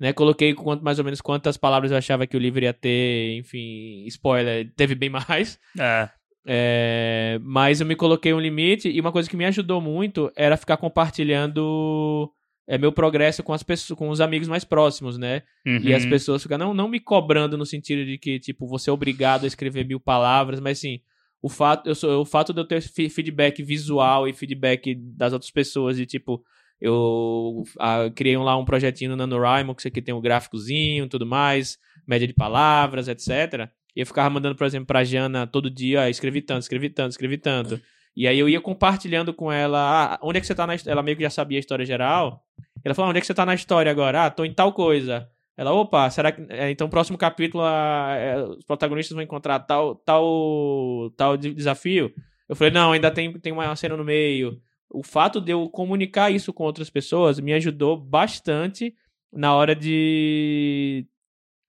[0.00, 0.14] né?
[0.14, 4.04] Coloquei quanto, mais ou menos quantas palavras eu achava que o livro ia ter, enfim,
[4.06, 5.58] spoiler, teve bem mais.
[5.78, 6.08] É.
[6.46, 10.56] É, mas eu me coloquei um limite e uma coisa que me ajudou muito era
[10.56, 12.32] ficar compartilhando
[12.66, 15.42] é, meu progresso com as pessoas, com os amigos mais próximos, né?
[15.66, 15.80] Uhum.
[15.82, 18.92] E as pessoas ficam não, não me cobrando no sentido de que, tipo, você é
[18.92, 21.00] obrigado a escrever mil palavras, mas sim,
[21.42, 25.50] o fato, eu sou, o fato de eu ter feedback visual e feedback das outras
[25.50, 26.42] pessoas de tipo,
[26.80, 31.08] eu a, criei um, lá um projetinho no NaNoWriMo que isso aqui tem um gráficozinho
[31.08, 33.68] tudo mais, média de palavras, etc.
[33.94, 37.10] E eu ficava mandando, por exemplo, pra Jana todo dia, ah, escrevi tanto, escrevi tanto,
[37.10, 37.80] escrevi tanto.
[38.16, 41.02] E aí eu ia compartilhando com ela, ah, onde é que você tá na Ela
[41.02, 42.44] meio que já sabia a história geral.
[42.84, 44.26] Ela falou, ah, onde é que você tá na história agora?
[44.26, 45.28] Ah, tô em tal coisa.
[45.56, 46.44] Ela, opa, será que.
[46.48, 52.12] É, então, próximo capítulo, a, é, os protagonistas vão encontrar tal, tal, tal desafio?
[52.48, 54.60] Eu falei, não, ainda tem, tem uma cena no meio.
[54.90, 58.94] O fato de eu comunicar isso com outras pessoas me ajudou bastante
[59.32, 61.06] na hora de.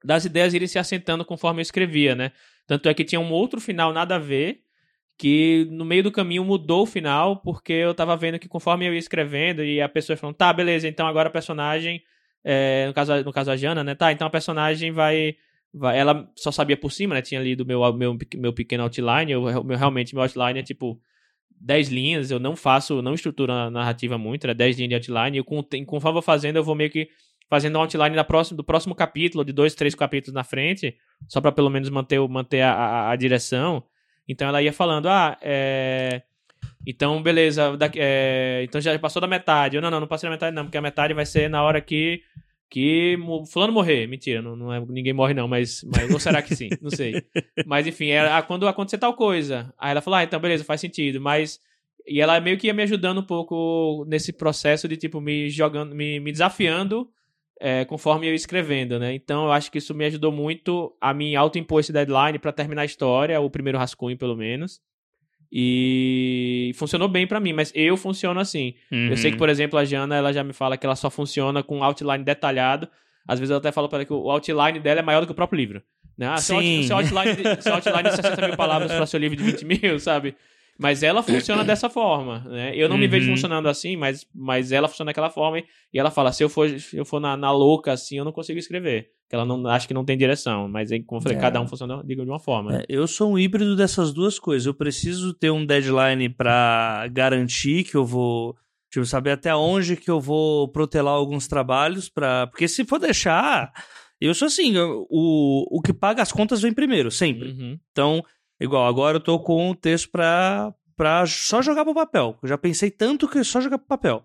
[0.04, 2.32] das ideias irem se assentando conforme eu escrevia, né?
[2.68, 4.62] Tanto é que tinha um outro final nada a ver,
[5.18, 8.94] que no meio do caminho mudou o final, porque eu tava vendo que conforme eu
[8.94, 12.02] ia escrevendo e a pessoa falando, tá, beleza, então agora a personagem
[12.44, 13.96] é, no, caso, no caso a Jana, né?
[13.96, 15.36] Tá, então a personagem vai.
[15.74, 17.22] vai ela só sabia por cima, né?
[17.22, 19.32] Tinha lido meu, meu, meu pequeno outline.
[19.32, 21.00] Eu, meu, realmente, meu outline é tipo
[21.62, 22.32] 10 linhas.
[22.32, 25.40] Eu não faço, não estruturo a narrativa muito, é 10 linhas de outline.
[25.40, 27.10] E com, conforme eu vou fazendo, eu vou meio que
[27.50, 30.96] fazendo um outline da próxima, do próximo capítulo, de dois, três capítulos na frente,
[31.28, 33.84] só para pelo menos manter, manter a, a, a, direção.
[34.28, 36.22] Então ela ia falando, ah, é
[36.86, 39.76] então, beleza, daqui, é, então já passou da metade.
[39.76, 41.80] Eu, não, não, não passei da metade não, porque a metade vai ser na hora
[41.80, 42.22] que
[42.72, 43.18] que
[43.52, 44.08] fulano morrer.
[44.08, 46.70] Mentira, não, não é, ninguém morre não, mas, mas ou será que sim?
[46.82, 47.22] Não sei.
[47.68, 49.74] Mas enfim, era ah, quando acontecer tal coisa.
[49.78, 51.60] Aí ela falou, ah, então beleza, faz sentido, mas
[52.08, 55.94] e ela meio que ia me ajudando um pouco nesse processo de tipo me jogando,
[55.94, 57.10] me, me desafiando
[57.60, 59.14] é, conforme eu ia escrevendo, né?
[59.14, 62.84] Então eu acho que isso me ajudou muito a me autoimpor esse deadline para terminar
[62.84, 64.80] a história, o primeiro rascunho pelo menos.
[65.52, 68.74] E funcionou bem para mim, mas eu funciono assim.
[68.90, 69.10] Uhum.
[69.10, 69.40] Eu sei que, uhum.
[69.40, 72.88] por exemplo, a Jana, ela já me fala que ela só funciona com outline detalhado.
[73.28, 75.34] Às vezes eu até falo para ela que o outline dela é maior do que
[75.34, 75.84] o próprio livro.
[76.18, 76.28] Né?
[76.28, 76.84] Ah, Sim.
[76.84, 80.36] Seu, outline, seu outline de 60 mil palavras para seu livro de 20 mil, sabe?
[80.82, 82.76] Mas ela funciona dessa forma, né?
[82.76, 83.02] Eu não uhum.
[83.02, 83.36] me vejo uhum.
[83.36, 85.60] funcionando assim, mas, mas ela funciona daquela forma.
[85.94, 88.32] E ela fala, se eu for, se eu for na, na louca assim, eu não
[88.32, 89.10] consigo escrever.
[89.30, 90.68] Que ela não acho que não tem direção.
[90.68, 91.42] Mas aí, como eu falei, é.
[91.42, 92.72] cada um funciona de uma forma.
[92.72, 92.80] Né?
[92.82, 94.66] É, eu sou um híbrido dessas duas coisas.
[94.66, 98.56] Eu preciso ter um deadline para garantir que eu vou
[98.92, 103.72] Tipo, saber até onde que eu vou protelar alguns trabalhos para Porque se for deixar.
[104.20, 107.52] Eu sou assim, o, o que paga as contas vem primeiro, sempre.
[107.52, 107.80] Uhum.
[107.92, 108.22] Então,
[108.62, 112.38] Igual, agora eu tô com um texto pra, pra só jogar pro papel.
[112.44, 114.24] Eu já pensei tanto que só jogar pro papel.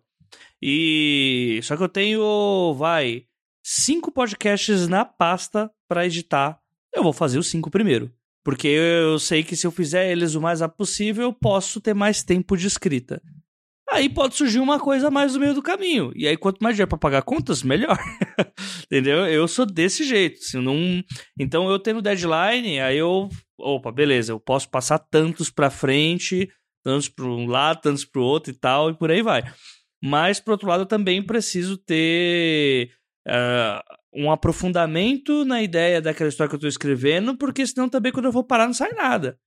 [0.61, 1.59] E.
[1.63, 3.25] Só que eu tenho, vai,
[3.65, 6.61] cinco podcasts na pasta para editar.
[6.95, 8.13] Eu vou fazer os cinco primeiro.
[8.45, 11.95] Porque eu sei que se eu fizer eles o mais rápido possível, eu posso ter
[11.95, 13.23] mais tempo de escrita.
[13.91, 16.13] Aí pode surgir uma coisa mais no meio do caminho.
[16.15, 17.99] E aí, quanto mais dinheiro para pagar contas, melhor.
[18.85, 19.27] Entendeu?
[19.27, 20.41] Eu sou desse jeito.
[20.41, 21.03] Se não...
[21.39, 23.29] Então, eu tenho deadline, aí eu.
[23.59, 26.51] Opa, beleza, eu posso passar tantos para frente,
[26.85, 29.43] tantos para um lado, tantos para o outro e tal, e por aí vai.
[30.03, 32.93] Mas, por outro lado, eu também preciso ter
[33.27, 38.27] uh, um aprofundamento na ideia daquela história que eu estou escrevendo, porque senão também quando
[38.27, 39.39] eu vou parar não sai nada.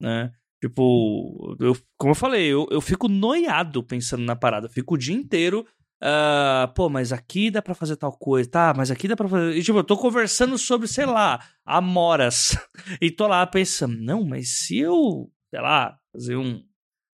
[0.00, 0.32] Né?
[0.60, 4.68] Tipo, eu, como eu falei, eu, eu fico noiado pensando na parada.
[4.68, 5.66] fico o dia inteiro.
[6.02, 8.74] Uh, pô, mas aqui dá pra fazer tal coisa, tá?
[8.76, 9.56] Mas aqui dá pra fazer.
[9.56, 12.56] E, tipo, eu tô conversando sobre, sei lá, amoras.
[13.00, 16.62] e tô lá pensando, não, mas se eu, sei lá, fazer um,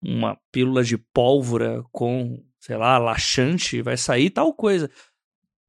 [0.03, 4.91] uma pílula de pólvora com, sei lá, laxante, vai sair tal coisa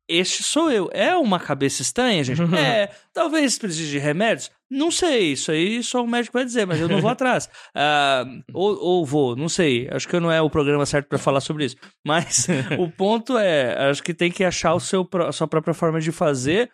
[0.07, 0.89] este sou eu.
[0.93, 2.41] É uma cabeça estranha, gente?
[2.55, 2.89] é.
[3.13, 4.49] Talvez precise de remédios?
[4.70, 5.32] Não sei.
[5.32, 7.49] Isso aí só o médico vai dizer, mas eu não vou atrás.
[7.76, 9.88] Uh, ou, ou vou, não sei.
[9.91, 11.76] Acho que não é o programa certo para falar sobre isso.
[12.05, 12.47] Mas
[12.78, 16.11] o ponto é: acho que tem que achar o seu, a sua própria forma de
[16.11, 16.70] fazer.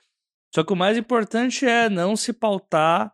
[0.54, 3.12] Só que o mais importante é não se pautar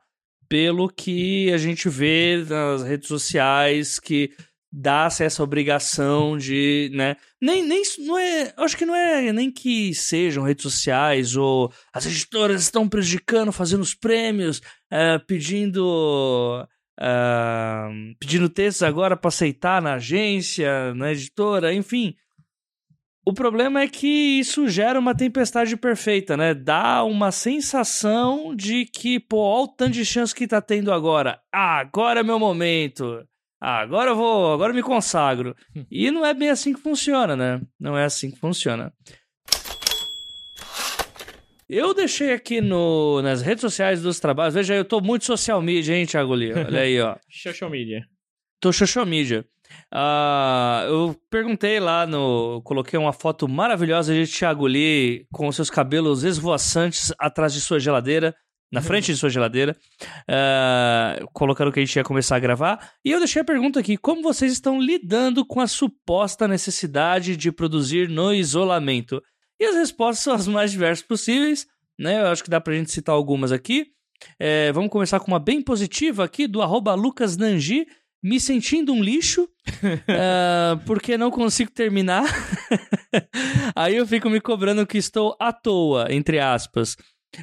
[0.49, 4.31] pelo que a gente vê nas redes sociais, que
[4.71, 7.15] dá-se essa obrigação de, né?
[7.41, 12.05] Nem, nem não é, acho que não é nem que sejam redes sociais ou as
[12.05, 14.59] editoras estão prejudicando, fazendo os prêmios,
[14.91, 16.67] uh, pedindo
[16.99, 22.15] uh, pedindo textos agora para aceitar na agência, na editora, enfim.
[23.25, 26.53] O problema é que isso gera uma tempestade perfeita, né?
[26.53, 31.39] Dá uma sensação de que, pô, olha o tanto de chance que tá tendo agora.
[31.53, 33.23] Ah, agora é meu momento.
[33.61, 35.55] Ah, agora eu vou, agora eu me consagro.
[35.91, 37.61] E não é bem assim que funciona, né?
[37.79, 38.93] Não é assim que funciona.
[41.69, 44.55] Eu deixei aqui no, nas redes sociais dos trabalhos.
[44.55, 46.53] Veja, eu tô muito social media, hein, Thiago Lee?
[46.57, 47.15] Olha aí, ó.
[47.29, 48.03] Social media.
[48.59, 49.45] Tô social media.
[49.93, 52.61] Uh, eu perguntei lá no.
[52.63, 58.35] Coloquei uma foto maravilhosa de Thiago Lee com seus cabelos esvoaçantes atrás de sua geladeira,
[58.71, 59.75] na frente de sua geladeira,
[60.29, 62.91] uh, colocando que a gente ia começar a gravar.
[63.03, 67.51] E eu deixei a pergunta aqui: como vocês estão lidando com a suposta necessidade de
[67.51, 69.21] produzir no isolamento?
[69.59, 71.67] E as respostas são as mais diversas possíveis,
[71.97, 72.21] né?
[72.21, 73.87] Eu acho que dá pra gente citar algumas aqui.
[74.37, 77.85] É, vamos começar com uma bem positiva aqui do arroba Lucas Nangi
[78.21, 82.23] me sentindo um lixo, uh, porque não consigo terminar.
[83.75, 86.97] Aí eu fico me cobrando que estou à toa, entre aspas.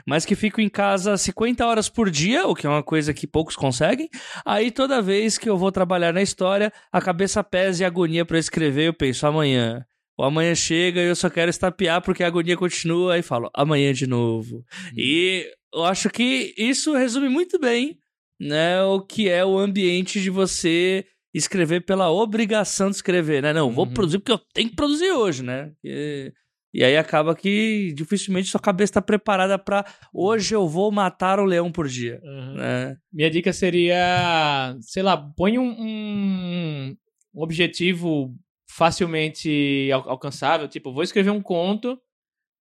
[0.07, 3.27] Mas que fico em casa 50 horas por dia, o que é uma coisa que
[3.27, 4.09] poucos conseguem.
[4.45, 8.39] Aí toda vez que eu vou trabalhar na história, a cabeça pesa e agonia para
[8.39, 9.85] escrever, eu penso amanhã.
[10.19, 13.15] O amanhã chega e eu só quero estapear porque a agonia continua.
[13.15, 14.57] Aí falo, amanhã de novo.
[14.57, 14.95] Hum.
[14.97, 17.99] E eu acho que isso resume muito bem
[18.41, 23.53] né, o que é o ambiente de você escrever pela obrigação de escrever, né?
[23.53, 23.93] Não, vou uhum.
[23.93, 25.73] produzir porque eu tenho que produzir hoje, né?
[25.85, 26.33] E,
[26.77, 31.45] e aí acaba que dificilmente sua cabeça está preparada para hoje eu vou matar o
[31.47, 32.21] leão por dia.
[32.23, 32.53] Uhum.
[32.53, 32.99] Né?
[33.11, 36.97] Minha dica seria, sei lá, põe um, um
[37.43, 38.37] objetivo
[38.69, 41.99] facilmente alcançável, tipo, vou escrever um conto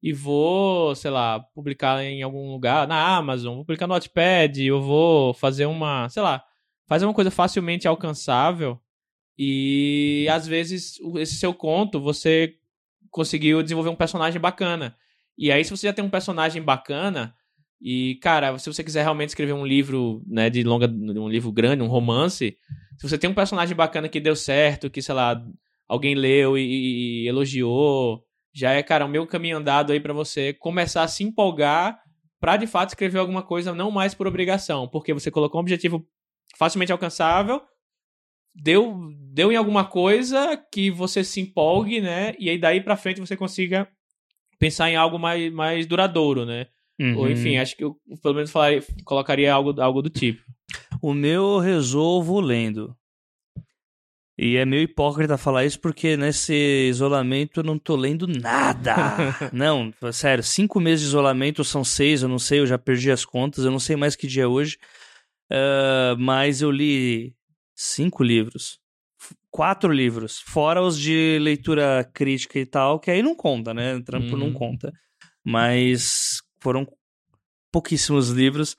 [0.01, 4.81] e vou, sei lá, publicar em algum lugar, na Amazon, vou publicar no Notepad, eu
[4.81, 6.41] vou fazer uma, sei lá,
[6.87, 8.79] fazer uma coisa facilmente alcançável
[9.37, 12.57] e às vezes esse seu conto você
[13.15, 14.93] conseguiu desenvolver um personagem bacana.
[15.37, 17.33] E aí se você já tem um personagem bacana
[17.81, 21.81] e cara, se você quiser realmente escrever um livro, né, de longa, um livro grande,
[21.81, 22.57] um romance,
[22.97, 25.41] se você tem um personagem bacana que deu certo, que sei lá,
[25.87, 28.21] alguém leu e, e elogiou,
[28.53, 31.97] já é, cara, o meu caminho andado aí para você começar a se empolgar
[32.37, 36.05] para de fato escrever alguma coisa, não mais por obrigação, porque você colocou um objetivo
[36.57, 37.61] facilmente alcançável,
[38.55, 42.33] deu, deu em alguma coisa que você se empolgue, né?
[42.39, 43.87] E aí daí para frente você consiga
[44.57, 46.67] pensar em algo mais, mais duradouro, né?
[46.99, 47.17] Uhum.
[47.17, 50.41] Ou enfim, acho que eu pelo menos falaria, colocaria algo, algo do tipo.
[51.01, 52.95] O meu resolvo lendo.
[54.37, 58.95] E é meio hipócrita falar isso porque nesse isolamento eu não tô lendo nada.
[59.53, 63.23] não, sério, cinco meses de isolamento são seis, eu não sei, eu já perdi as
[63.23, 64.77] contas, eu não sei mais que dia é hoje.
[65.49, 67.33] Uh, mas eu li
[67.75, 68.79] cinco livros.
[69.51, 74.01] Quatro livros, fora os de leitura crítica e tal, que aí não conta, né?
[74.01, 74.37] Trampo uhum.
[74.37, 74.91] não conta.
[75.43, 76.85] Mas foram
[77.71, 78.75] pouquíssimos livros.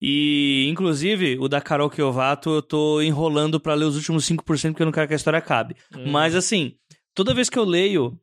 [0.00, 4.82] E, inclusive, o da Carol Kiovato eu tô enrolando para ler os últimos 5% porque
[4.82, 5.76] eu não quero que a história acabe.
[5.94, 6.10] Hum.
[6.10, 6.74] Mas, assim,
[7.14, 8.18] toda vez que eu leio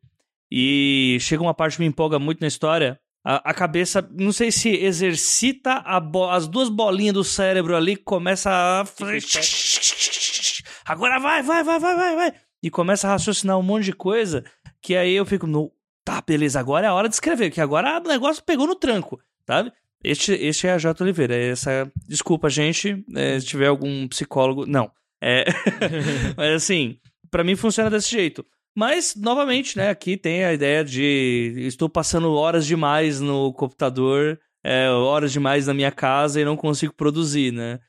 [0.50, 2.98] e chega uma parte que me empolga muito na história,
[3.28, 8.84] a, a cabeça, não sei se exercita as duas bolinhas do cérebro ali, começa a.
[10.86, 12.32] Agora vai, vai, vai, vai, vai, vai.
[12.62, 14.44] E começa a raciocinar um monte de coisa
[14.80, 15.72] que aí eu fico, no,
[16.04, 19.20] tá, beleza, agora é a hora de escrever, que agora o negócio pegou no tranco,
[19.44, 19.72] sabe?
[20.04, 21.02] Este, este é a J.
[21.02, 21.34] Oliveira.
[21.34, 24.66] É essa, desculpa, gente, é, se tiver algum psicólogo.
[24.66, 24.88] Não.
[25.20, 25.46] É,
[26.36, 28.46] mas assim, para mim funciona desse jeito.
[28.76, 34.90] Mas, novamente, né, aqui tem a ideia de estou passando horas demais no computador, é,
[34.90, 37.80] horas demais na minha casa e não consigo produzir, né?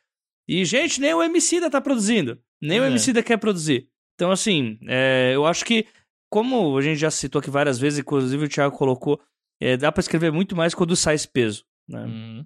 [0.48, 2.40] E, gente, nem o MC da tá produzindo.
[2.62, 2.82] Nem é.
[2.82, 3.90] o MC da quer produzir.
[4.16, 5.86] Então, assim, é, eu acho que,
[6.32, 9.20] como a gente já citou aqui várias vezes, inclusive o Thiago colocou,
[9.60, 11.66] é, dá para escrever muito mais quando sai esse peso.
[11.86, 12.06] Né?
[12.06, 12.46] Uhum.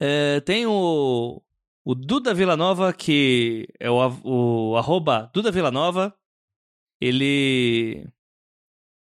[0.00, 1.42] É, tem o,
[1.84, 6.14] o Duda Villanova, que é o, o arroba Duda Villanova.
[7.00, 8.06] Ele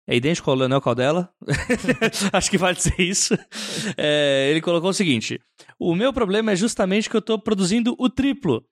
[0.08, 1.34] é idêntico ao Leonel Caldela.
[2.32, 3.38] Acho que vale dizer isso.
[3.98, 5.42] É, ele colocou o seguinte:
[5.80, 8.64] O meu problema é justamente que eu estou produzindo o triplo,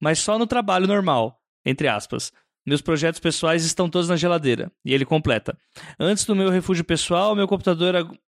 [0.00, 2.32] mas só no trabalho normal, entre aspas.
[2.66, 4.72] Meus projetos pessoais estão todos na geladeira.
[4.82, 5.56] E ele completa.
[6.00, 7.94] Antes do meu refúgio pessoal, meu computador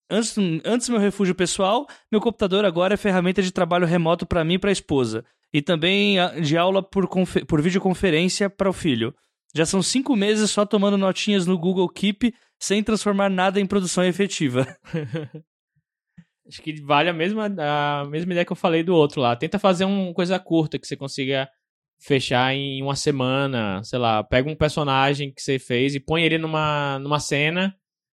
[0.09, 4.53] Antes, antes meu refúgio pessoal, meu computador agora é ferramenta de trabalho remoto para mim
[4.53, 5.25] e para a esposa.
[5.51, 7.07] E também de aula por,
[7.47, 9.15] por videoconferência para o filho.
[9.55, 14.03] Já são cinco meses só tomando notinhas no Google Keep sem transformar nada em produção
[14.03, 14.67] efetiva.
[16.45, 19.33] Acho que vale a mesma, a mesma ideia que eu falei do outro lá.
[19.33, 21.49] Tenta fazer uma coisa curta que você consiga
[21.97, 26.37] fechar em uma semana, sei lá, pega um personagem que você fez e põe ele
[26.37, 27.73] numa, numa cena,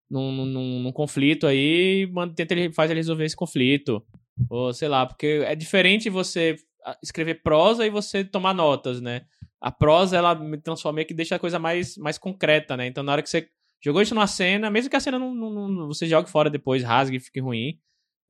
[0.10, 4.06] num, num, num conflito aí, manda, tenta ele, faz ele resolver esse conflito.
[4.48, 9.24] Ou sei lá, porque é diferente você ah, escrever prosa e você tomar notas, né?
[9.62, 12.88] A prosa, ela me transforma que deixa a coisa mais, mais concreta, né?
[12.88, 13.48] Então, na hora que você
[13.80, 16.84] jogou isso numa cena, mesmo que a cena não, não, não você jogue fora depois,
[16.84, 17.80] rasgue e fique ruim,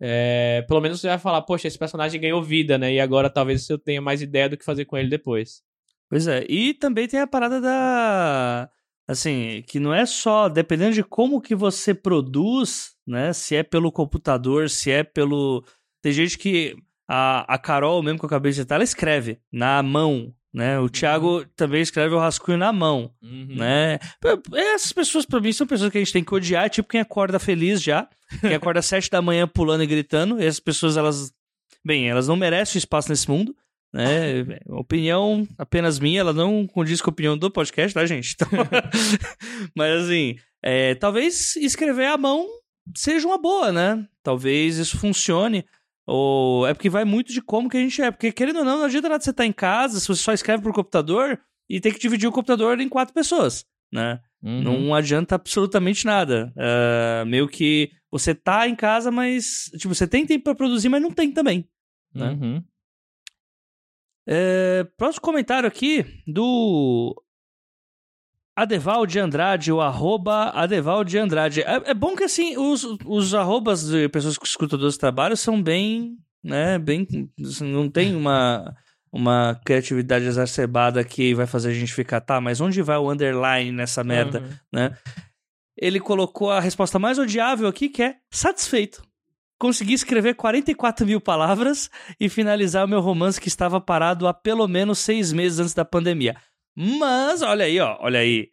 [0.04, 2.92] é, pelo menos você vai falar, poxa, esse personagem ganhou vida, né?
[2.92, 5.62] E agora talvez eu tenha mais ideia do que fazer com ele depois.
[6.10, 8.70] Pois é, e também tem a parada da.
[9.08, 10.50] Assim, que não é só.
[10.50, 13.32] Dependendo de como que você produz, né?
[13.32, 15.64] Se é pelo computador, se é pelo.
[16.02, 16.76] Tem gente que.
[17.08, 20.80] A, a Carol, mesmo que eu acabei de citar, ela escreve na mão, né?
[20.80, 21.46] O Thiago uhum.
[21.56, 23.56] também escreve o rascunho na mão, uhum.
[23.56, 24.00] né?
[24.54, 27.40] Essas pessoas, para mim, são pessoas que a gente tem que odiar, tipo quem acorda
[27.40, 28.08] feliz já,
[28.42, 30.42] quem acorda às sete da manhã pulando e gritando.
[30.42, 31.32] E essas pessoas, elas,
[31.86, 33.56] bem, elas não merecem espaço nesse mundo,
[33.94, 34.46] né?
[34.68, 38.36] Opinião apenas minha, ela não condiz com a opinião do podcast, tá, gente?
[38.36, 38.48] Então...
[39.76, 42.48] Mas assim, é, talvez escrever à mão
[42.96, 44.06] seja uma boa, né?
[44.24, 45.66] Talvez isso funcione.
[46.14, 48.12] Ou é porque vai muito de como que a gente é.
[48.12, 50.34] Porque, querendo ou não, não adianta nada você estar tá em casa, se você só
[50.34, 51.40] escreve por computador
[51.70, 54.20] e tem que dividir o computador em quatro pessoas, né?
[54.44, 54.62] Uhum.
[54.62, 56.54] Não adianta absolutamente nada.
[56.58, 59.72] Uh, meio que você tá em casa, mas.
[59.78, 61.66] Tipo, você tem tempo pra produzir, mas não tem também.
[62.14, 62.32] Né?
[62.32, 62.64] Uhum.
[64.28, 67.16] É, próximo comentário aqui do
[68.62, 71.62] Adeval de Andrade, o arroba Adeval de Andrade.
[71.62, 75.62] É, é, bom que assim, os, os arrobas de pessoas que escutam dos trabalhos são
[75.62, 77.08] bem, né, bem,
[77.44, 78.76] assim, não tem uma,
[79.12, 83.72] uma criatividade exacerbada que vai fazer a gente ficar, tá, mas onde vai o underline
[83.72, 84.50] nessa merda, uhum.
[84.72, 84.98] né?
[85.76, 89.02] Ele colocou a resposta mais odiável aqui, que é satisfeito.
[89.58, 91.90] Consegui escrever 44 mil palavras
[92.20, 95.86] e finalizar o meu romance que estava parado há pelo menos seis meses antes da
[95.86, 96.36] pandemia.
[96.76, 98.50] Mas, olha aí, ó, olha aí.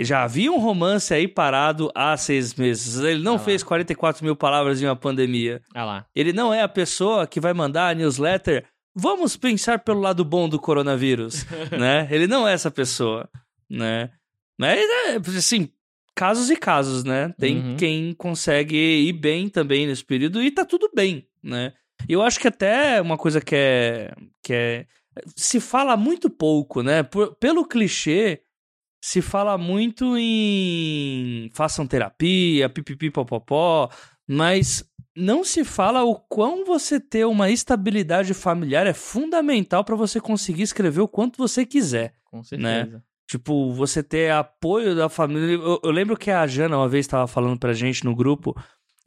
[0.00, 2.98] Já havia um romance aí parado há seis meses.
[2.98, 5.62] Ele não ah fez 44 mil palavras em uma pandemia.
[5.74, 6.06] Ah lá.
[6.14, 8.66] Ele não é a pessoa que vai mandar a newsletter.
[8.94, 11.46] Vamos pensar pelo lado bom do coronavírus,
[11.78, 12.08] né?
[12.10, 13.28] Ele não é essa pessoa,
[13.70, 14.10] né?
[14.58, 15.68] Mas, é, assim,
[16.14, 17.32] casos e casos, né?
[17.38, 17.76] Tem uhum.
[17.76, 21.74] quem consegue ir bem também nesse período e tá tudo bem, né?
[22.08, 24.86] E eu acho que até uma coisa que é, que é
[25.34, 27.02] se fala muito pouco, né?
[27.02, 28.42] Por, pelo clichê,
[29.00, 33.88] se fala muito em façam terapia, pipipi popopó,
[34.28, 34.84] mas
[35.16, 40.62] não se fala o quão você ter uma estabilidade familiar é fundamental para você conseguir
[40.62, 42.14] escrever o quanto você quiser.
[42.24, 42.44] Com né?
[42.44, 42.96] certeza.
[42.96, 43.02] Né?
[43.28, 45.54] Tipo, você ter apoio da família.
[45.54, 48.54] Eu, eu lembro que a Jana uma vez estava falando pra gente no grupo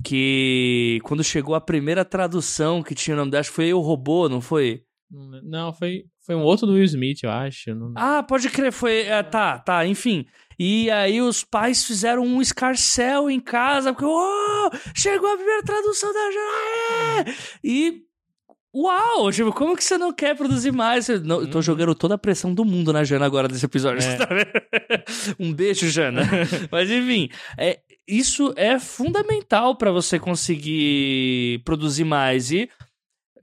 [0.04, 3.80] que quando chegou a primeira tradução que tinha o nome dela, acho que foi o
[3.80, 4.84] robô, não foi?
[5.12, 7.74] Não, foi, foi um outro do Will Smith, eu acho.
[7.74, 7.94] Não...
[7.96, 9.02] Ah, pode crer, foi.
[9.02, 10.26] É, tá, tá, enfim.
[10.58, 16.14] E aí os pais fizeram um escarcel em casa, porque, oh, chegou a primeira tradução
[16.14, 17.38] da Jana!
[17.64, 18.04] E.
[18.76, 19.32] Uau!
[19.32, 21.10] Tipo, como que você não quer produzir mais?
[21.10, 21.62] Eu, não, eu tô uhum.
[21.64, 24.08] jogando toda a pressão do mundo na Jana agora desse episódio.
[24.08, 24.16] É.
[24.20, 24.28] Tá
[25.40, 26.22] um beijo, Jana.
[26.72, 32.52] Mas enfim, é, isso é fundamental para você conseguir produzir mais.
[32.52, 32.70] E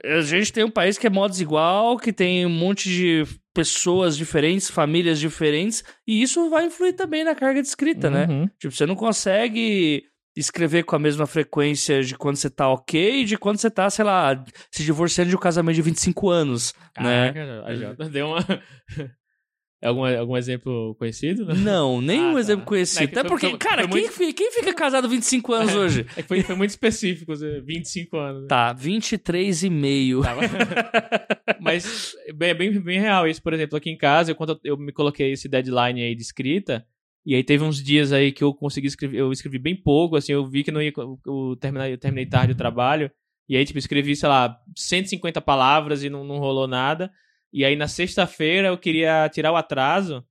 [0.06, 4.16] a gente tem um país que é modo desigual, que tem um monte de pessoas
[4.16, 8.26] diferentes, famílias diferentes, e isso vai influir também na carga de escrita, né?
[8.28, 8.42] uhum.
[8.42, 8.50] né?
[8.58, 10.04] Tipo, você não consegue
[10.36, 13.88] escrever com a mesma frequência de quando você tá ok e de quando você tá,
[13.88, 17.32] sei lá, se divorciando de um casamento de 25 anos, né?
[17.32, 17.76] Caraca, né?
[17.76, 18.44] Já deu uma...
[19.82, 21.46] Algum, algum exemplo conhecido?
[21.54, 22.40] Não, nenhum ah, tá.
[22.40, 23.16] exemplo conhecido.
[23.16, 24.36] É Até porque, foi, cara, foi quem, muito...
[24.36, 26.06] quem fica casado 25 anos é, hoje?
[26.16, 28.42] É foi, foi muito específico, 25 anos.
[28.42, 28.48] Né?
[28.48, 30.22] Tá, 23 e meio.
[30.22, 30.34] Tá,
[31.60, 34.92] mas é bem, bem real isso, por exemplo, aqui em casa, eu, quando eu me
[34.92, 36.86] coloquei esse deadline aí de escrita,
[37.24, 40.32] e aí teve uns dias aí que eu consegui escrever, eu escrevi bem pouco, assim,
[40.32, 40.92] eu vi que não ia,
[41.26, 43.10] eu terminei, eu terminei tarde o trabalho,
[43.48, 47.10] e aí, tipo, escrevi, sei lá, 150 palavras e não, não rolou nada.
[47.52, 50.24] E aí na sexta-feira eu queria tirar o atraso.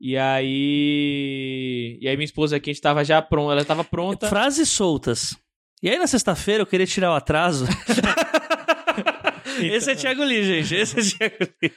[0.00, 1.98] E aí.
[2.00, 3.52] E aí minha esposa aqui, a gente tava já pronta.
[3.52, 4.28] Ela tava pronta.
[4.28, 5.36] Frases soltas.
[5.82, 7.66] E aí na sexta-feira eu queria tirar o atraso.
[9.58, 9.76] então...
[9.76, 10.74] Esse é Thiago Lee, gente.
[10.74, 11.72] Esse é Thiago Lee.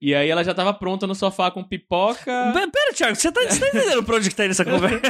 [0.00, 2.52] E aí essa já tava pronta no sofá com pipoca.
[2.52, 5.00] Pera, Thiago, você tá, você tá entendendo pra onde que tá indo essa conversa?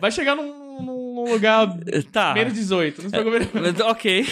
[0.00, 1.68] Vai chegar num, num lugar
[2.10, 2.34] tá.
[2.34, 3.02] menos 18.
[3.02, 3.82] Não se preocupe.
[3.84, 4.26] ok.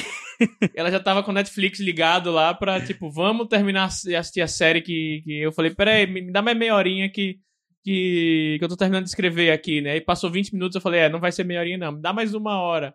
[0.75, 4.47] ela já tava com o Netflix ligado lá pra, tipo, vamos terminar e assistir a
[4.47, 7.39] série que, que eu falei, peraí, me dá mais meia horinha que,
[7.83, 9.97] que, que eu tô terminando de escrever aqui, né?
[9.97, 12.13] E passou 20 minutos, eu falei, é, não vai ser meia horinha não, me dá
[12.13, 12.95] mais uma hora.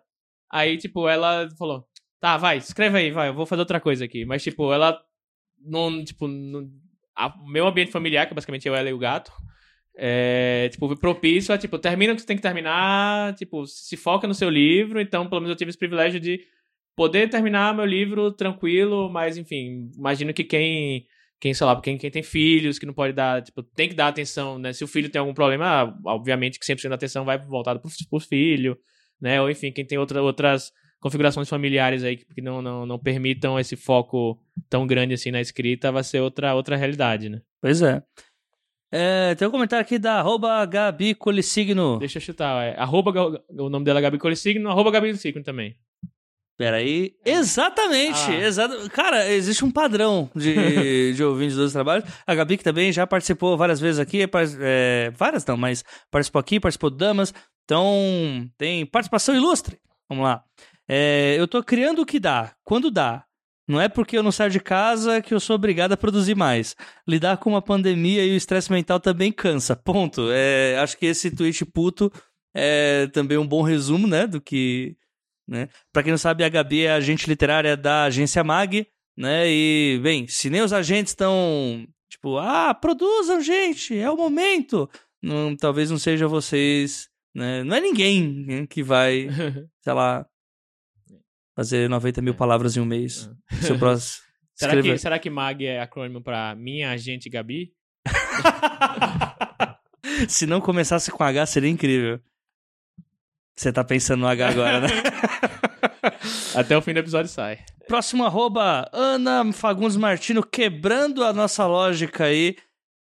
[0.50, 1.86] Aí, tipo, ela falou,
[2.20, 4.24] tá, vai, escreve aí, vai, eu vou fazer outra coisa aqui.
[4.24, 4.98] Mas, tipo, ela
[5.64, 6.68] não, tipo, não,
[7.42, 9.32] o meu ambiente familiar, que basicamente eu, ela e o gato,
[9.96, 14.28] é, tipo, propício a, tipo, termina o que você tem que terminar, tipo, se foca
[14.28, 16.40] no seu livro, então, pelo menos eu tive esse privilégio de
[16.98, 21.06] poder terminar meu livro tranquilo, mas, enfim, imagino que quem,
[21.38, 24.08] quem sei lá, quem, quem tem filhos, que não pode dar, tipo, tem que dar
[24.08, 27.78] atenção, né, se o filho tem algum problema, obviamente que 100% da atenção vai voltada
[27.78, 28.76] pro, pro filho,
[29.20, 33.60] né, ou enfim, quem tem outra, outras configurações familiares aí que não, não, não permitam
[33.60, 34.36] esse foco
[34.68, 37.40] tão grande assim na escrita, vai ser outra, outra realidade, né.
[37.62, 38.02] Pois é.
[38.90, 42.00] É, tem um comentário aqui da arroba Gabi Colissigno.
[42.00, 43.12] Deixa eu chutar, é arroba,
[43.50, 45.76] o nome dela é Gabi Colissigno, arroba Gabi Colissigno também.
[46.58, 47.14] Peraí.
[47.24, 48.18] Exatamente!
[48.18, 48.34] Ah.
[48.34, 48.90] Exato.
[48.90, 52.04] Cara, existe um padrão de, de ouvintes dos trabalhos.
[52.26, 54.28] A Gabi, que também já participou várias vezes aqui,
[54.60, 57.32] é, várias não, mas participou aqui, participou do Damas.
[57.64, 59.78] Então, tem participação ilustre.
[60.08, 60.42] Vamos lá.
[60.88, 63.24] É, eu tô criando o que dá, quando dá.
[63.68, 66.74] Não é porque eu não saio de casa que eu sou obrigado a produzir mais.
[67.06, 69.76] Lidar com uma pandemia e o estresse mental também cansa.
[69.76, 70.28] Ponto.
[70.32, 72.10] É, acho que esse tweet puto
[72.52, 74.96] é também um bom resumo, né, do que...
[75.48, 75.68] Né?
[75.92, 78.86] Pra quem não sabe, a Gabi é agente literária da agência MAG,
[79.16, 84.88] né, e, bem, se nem os agentes estão, tipo, ah, produzam, gente, é o momento.
[85.22, 89.28] Não, talvez não seja vocês, né, não é ninguém né, que vai,
[89.82, 90.26] sei lá,
[91.56, 92.36] fazer 90 mil é.
[92.36, 93.28] palavras em um mês.
[93.50, 93.56] É.
[93.56, 94.22] Seu próximo.
[94.54, 97.72] será, que, será que MAG é acrônimo para Minha Agente Gabi?
[100.28, 102.20] Se não começasse com H, seria incrível.
[103.58, 104.86] Você tá pensando no H agora, né?
[106.54, 107.58] Até o fim do episódio sai.
[107.88, 112.54] Próximo arroba, Ana Fagundes Martino, quebrando a nossa lógica aí.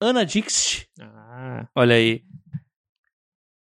[0.01, 0.85] Ana Dix.
[0.99, 1.65] Ah.
[1.73, 2.23] Olha aí.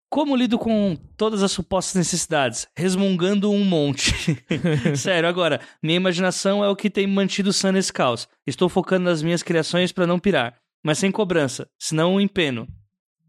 [0.10, 2.68] Como lido com todas as supostas necessidades?
[2.76, 4.12] Resmungando um monte.
[4.98, 8.28] Sério, agora, minha imaginação é o que tem mantido sã nesse caos.
[8.48, 12.68] Estou focando nas minhas criações para não pirar, mas sem cobrança, senão um empeno.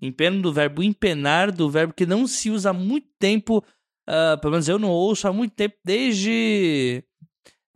[0.01, 3.59] Empeno do verbo empenar, do verbo que não se usa há muito tempo,
[4.09, 7.05] uh, pelo menos eu não ouço há muito tempo, desde.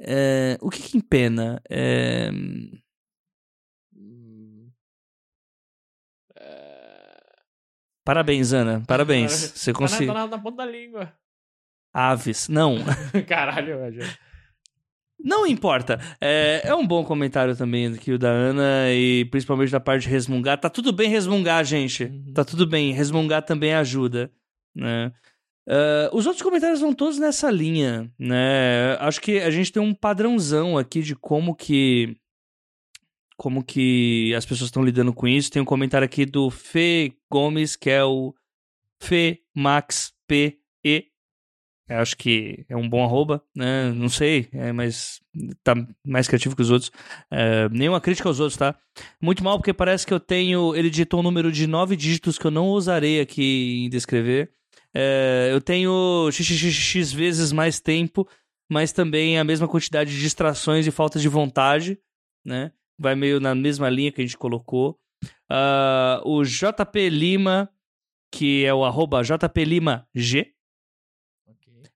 [0.01, 1.63] Uh, o que, que empena?
[1.71, 2.79] Uh...
[8.09, 8.83] Parabéns, Ana.
[8.87, 9.33] Parabéns.
[9.55, 10.15] Você conseguiu.
[10.15, 11.13] Tá na, na, ponta da língua.
[11.93, 12.49] Aves.
[12.49, 12.79] Não.
[13.29, 14.03] Caralho, velho.
[15.19, 16.01] Não importa.
[16.21, 20.09] É, é, um bom comentário também aqui o da Ana e principalmente da parte de
[20.09, 20.61] resmungar.
[20.61, 22.05] Tá tudo bem resmungar, gente.
[22.05, 22.33] Uhum.
[22.33, 22.93] Tá tudo bem.
[22.93, 24.31] Resmungar também ajuda,
[24.75, 25.13] né?
[25.69, 28.97] Uh, os outros comentários vão todos nessa linha, né?
[29.01, 32.17] Acho que a gente tem um padrãozão aqui de como que
[33.37, 35.51] como que as pessoas estão lidando com isso.
[35.51, 38.35] Tem um comentário aqui do Fê Gomes, que é o
[39.01, 41.07] Fê Max P E.
[41.89, 43.91] Eu acho que é um bom arroba, né?
[43.93, 45.21] Não sei, é, mas
[45.65, 45.75] tá
[46.05, 46.91] mais criativo que os outros.
[47.31, 48.75] É, nenhuma crítica aos outros, tá?
[49.21, 50.75] Muito mal, porque parece que eu tenho.
[50.75, 54.51] Ele digitou um número de nove dígitos que eu não ousarei aqui em descrever.
[54.95, 58.29] É, eu tenho xxx vezes mais tempo,
[58.71, 61.99] mas também a mesma quantidade de distrações e falta de vontade,
[62.45, 62.73] né?
[62.99, 64.99] vai meio na mesma linha que a gente colocou.
[65.51, 67.71] Uh, o JP Lima,
[68.33, 70.53] que é o arroba JP Lima G.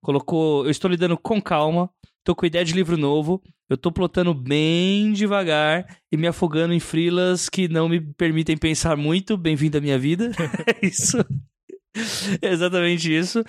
[0.02, 1.90] colocou: Eu estou lidando com calma,
[2.24, 6.80] tô com ideia de livro novo, eu tô plotando bem devagar e me afogando em
[6.80, 9.36] frilas que não me permitem pensar muito.
[9.36, 10.30] Bem-vindo à minha vida.
[10.66, 11.18] é isso.
[12.42, 13.40] É exatamente isso.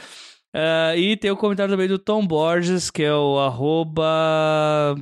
[0.56, 4.95] Uh, e tem o comentário também do Tom Borges, que é o arroba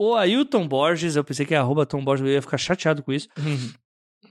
[0.00, 3.12] o Ailton Borges, eu pensei que é arroba Tom Borges, eu ia ficar chateado com
[3.12, 3.28] isso.
[3.36, 4.30] Uhum.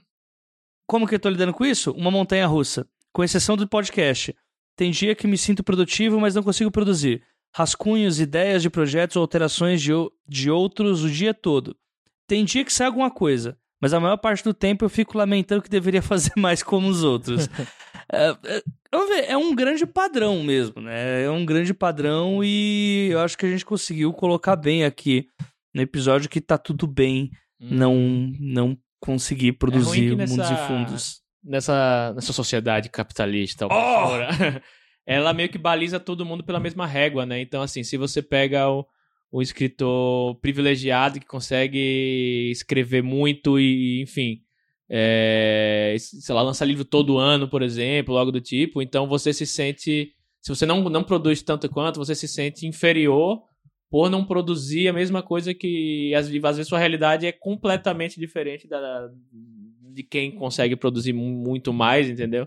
[0.88, 1.92] Como que eu tô lidando com isso?
[1.92, 2.88] Uma montanha russa.
[3.12, 4.34] Com exceção do podcast.
[4.78, 7.20] Tem dia que me sinto produtivo, mas não consigo produzir.
[7.52, 9.90] Rascunhos, ideias de projetos ou alterações de,
[10.28, 11.76] de outros o dia todo.
[12.28, 15.62] Tem dia que sai alguma coisa, mas a maior parte do tempo eu fico lamentando
[15.62, 17.48] que deveria fazer mais como os outros.
[18.12, 18.62] é, é,
[18.92, 21.24] vamos ver, é um grande padrão mesmo, né?
[21.24, 25.26] É um grande padrão e eu acho que a gente conseguiu colocar bem aqui
[25.74, 27.68] no episódio que tá tudo bem hum.
[27.68, 27.96] não
[28.38, 31.27] não conseguir produzir é nessa, mundos e fundos.
[31.42, 33.70] Nessa, nessa sociedade capitalista, oh!
[35.06, 37.40] ela meio que baliza todo mundo pela mesma régua, né?
[37.40, 38.84] Então, assim, se você pega o,
[39.30, 44.42] o escritor privilegiado que consegue escrever muito e, enfim,
[44.90, 49.46] é, sei lá, lança livro todo ano, por exemplo, algo do tipo, então você se
[49.46, 50.12] sente.
[50.40, 53.42] Se você não, não produz tanto quanto, você se sente inferior
[53.90, 58.68] por não produzir a mesma coisa que às, às vezes sua realidade é completamente diferente
[58.68, 59.08] da,
[59.98, 62.46] de quem consegue produzir muito mais, entendeu?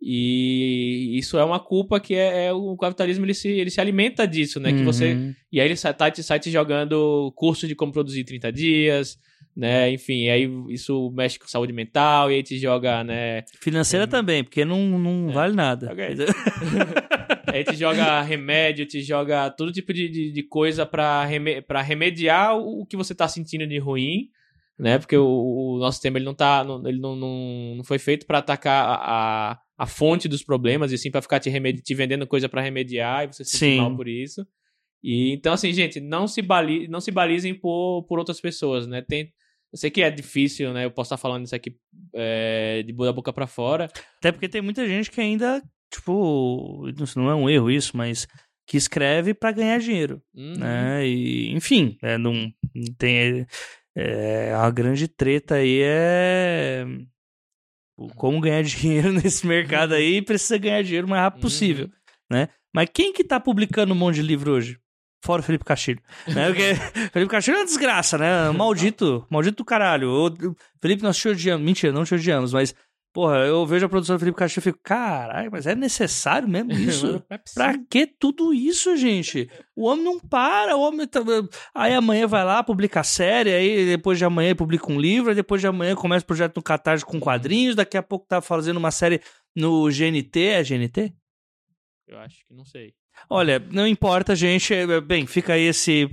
[0.00, 4.26] E isso é uma culpa que é, é, o capitalismo ele se, ele se alimenta
[4.26, 4.70] disso, né?
[4.70, 4.76] Uhum.
[4.78, 5.34] Que você uhum.
[5.52, 9.18] e aí ele sai, tá, sai te jogando curso de como produzir em 30 dias,
[9.56, 9.90] né?
[9.92, 13.44] Enfim, aí isso mexe com saúde mental e aí te joga, né?
[13.60, 14.10] Financeira Uhum.
[14.10, 15.32] também, porque não, não É.
[15.32, 15.92] vale nada.
[15.92, 16.04] Ok.
[17.52, 21.82] aí te joga remédio, te joga todo tipo de, de, de coisa pra, reme pra
[21.82, 24.28] remediar o, o que você tá sentindo de ruim,
[24.78, 24.98] né?
[24.98, 28.26] Porque o, o nosso tema ele não tá, não- ele não, não, não foi feito
[28.26, 31.94] pra atacar a, a, a fonte dos problemas e sim pra ficar te, remedi te
[31.94, 34.46] vendendo coisa pra remediar e você se sentir mal por isso.
[35.02, 39.02] E então assim, gente, não se bali não se balizem por, por outras pessoas, né?
[39.02, 39.32] Tem
[39.72, 40.86] eu sei que é difícil, né?
[40.86, 41.76] Eu posso estar falando isso aqui
[42.14, 43.90] é, de da boca pra fora.
[44.16, 45.62] Até porque tem muita gente que ainda,
[45.92, 48.26] tipo, não é um erro isso, mas
[48.66, 50.54] que escreve pra ganhar dinheiro, Uhum.
[50.58, 51.06] né?
[51.06, 52.50] E, enfim, é, não
[52.96, 53.46] tem...
[54.00, 56.84] É, a grande treta aí é
[58.16, 61.90] como ganhar dinheiro nesse mercado aí precisa ganhar dinheiro o mais rápido possível, Uhum.
[62.30, 62.48] né?
[62.74, 64.78] Mas quem que tá publicando um monte de livro hoje?
[65.24, 66.00] Fora o Felipe Castilho.
[66.28, 66.46] Né?
[66.46, 66.74] Porque
[67.12, 68.50] Felipe Castilho é uma desgraça, né?
[68.50, 69.26] Maldito.
[69.28, 70.10] Maldito do caralho.
[70.10, 71.64] O Felipe, nós te odiamos.
[71.64, 72.72] Mentira, não te odiamos, mas,
[73.18, 76.70] porra, eu vejo a produção do Felipe Castilho e fico, caralho, mas é necessário mesmo
[76.78, 77.20] isso?
[77.28, 79.50] É Pra que tudo isso, gente?
[79.74, 81.18] O homem não para, o homem tá...
[81.74, 85.34] Aí amanhã vai lá, publica a série, aí depois de amanhã publica um livro, aí
[85.34, 88.76] depois de amanhã começa o projeto no Catarse com quadrinhos, daqui a pouco tá fazendo
[88.76, 89.20] uma série
[89.52, 91.12] no GNT, é GNT?
[92.06, 92.94] Eu acho que não sei.
[93.28, 94.72] Olha, não importa, gente.
[95.04, 96.08] Bem, fica aí esse.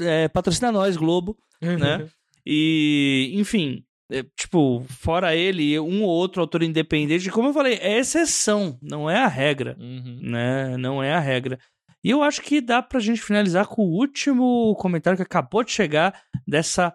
[0.00, 2.08] é, patrocina nós, Globo, né?
[2.44, 7.98] E, enfim, é, tipo, fora ele, um ou outro autor independente, como eu falei, é
[7.98, 10.18] exceção, não é a regra, Uhum.
[10.22, 10.76] né?
[10.76, 11.58] Não é a regra.
[12.04, 15.70] E eu acho que dá pra gente finalizar com o último comentário que acabou de
[15.70, 16.94] chegar dessa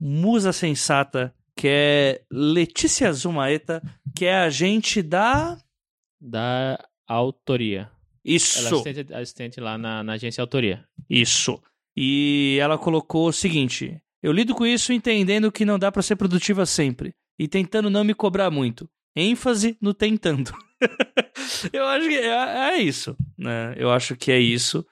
[0.00, 3.82] musa sensata, que é Letícia Zumaeta,
[4.16, 5.58] que é a agente da.
[6.20, 7.80] Da autoria.
[7.80, 7.90] Ela
[8.24, 8.74] é Isso!
[8.74, 10.84] assistente, assistente lá na, na agência autoria.
[11.10, 11.60] Isso.
[11.96, 16.16] E ela colocou o seguinte: Eu lido com isso entendendo que não dá pra ser
[16.16, 18.88] produtiva sempre e tentando não me cobrar muito.
[19.16, 20.52] ênfase no tentando.
[21.72, 23.74] eu acho que é, é isso, né?
[23.76, 24.86] Eu acho que é isso.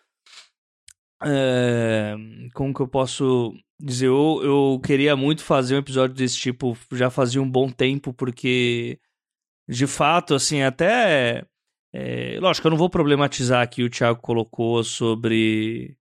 [1.23, 2.17] É,
[2.55, 4.07] como que eu posso dizer?
[4.07, 8.99] Eu, eu queria muito fazer um episódio desse tipo já fazia um bom tempo, porque
[9.69, 11.45] de fato, assim, até.
[11.93, 15.97] É, lógico, eu não vou problematizar aqui o Thiago colocou sobre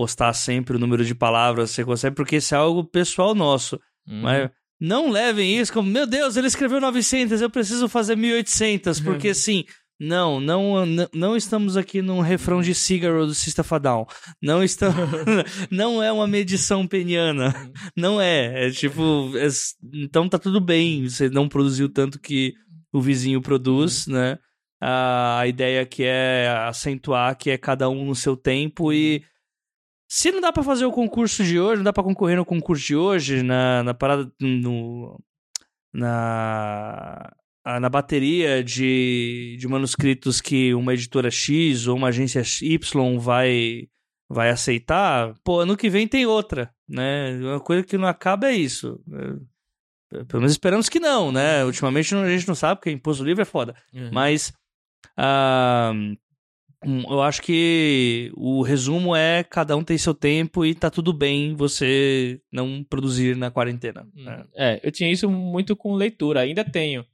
[0.00, 3.78] postar sempre o número de palavras que você consegue, porque isso é algo pessoal nosso.
[4.08, 4.22] Uhum.
[4.22, 9.28] Mas não levem isso como, meu Deus, ele escreveu 900, eu preciso fazer 1800, porque
[9.28, 9.66] assim,
[10.00, 14.06] não, não, não, estamos aqui num refrão de Cigarro do System of a Down.
[14.42, 14.96] Não estamos,
[15.70, 17.54] não é uma medição peniana.
[17.94, 19.48] Não é, é tipo, é-
[19.92, 22.54] então tá tudo bem, você não produziu tanto que
[22.90, 24.38] o vizinho produz, né?
[24.80, 29.22] A, a ideia que é acentuar que é cada um no seu tempo e
[30.12, 32.84] se não dá pra fazer o concurso de hoje, não dá pra concorrer no concurso
[32.84, 35.22] de hoje, na, na parada, no,
[35.94, 37.32] na,
[37.64, 43.86] na bateria de, de manuscritos que uma editora X ou uma agência Y vai,
[44.28, 47.38] vai aceitar, pô, ano que vem tem outra, né?
[47.40, 49.00] Uma coisa que não acaba é isso.
[50.12, 51.64] É, Pelo menos esperamos que não, né?
[51.64, 53.76] Ultimamente a gente não sabe, porque imposto livre é foda.
[53.94, 54.10] Uhum.
[54.12, 54.52] Mas
[55.16, 56.16] hum,
[56.82, 61.54] eu acho que o resumo é cada um tem seu tempo e tá tudo bem
[61.54, 64.08] você não produzir na quarentena.
[64.14, 64.44] né?
[64.56, 67.04] É, eu tinha isso muito com leitura, ainda tenho.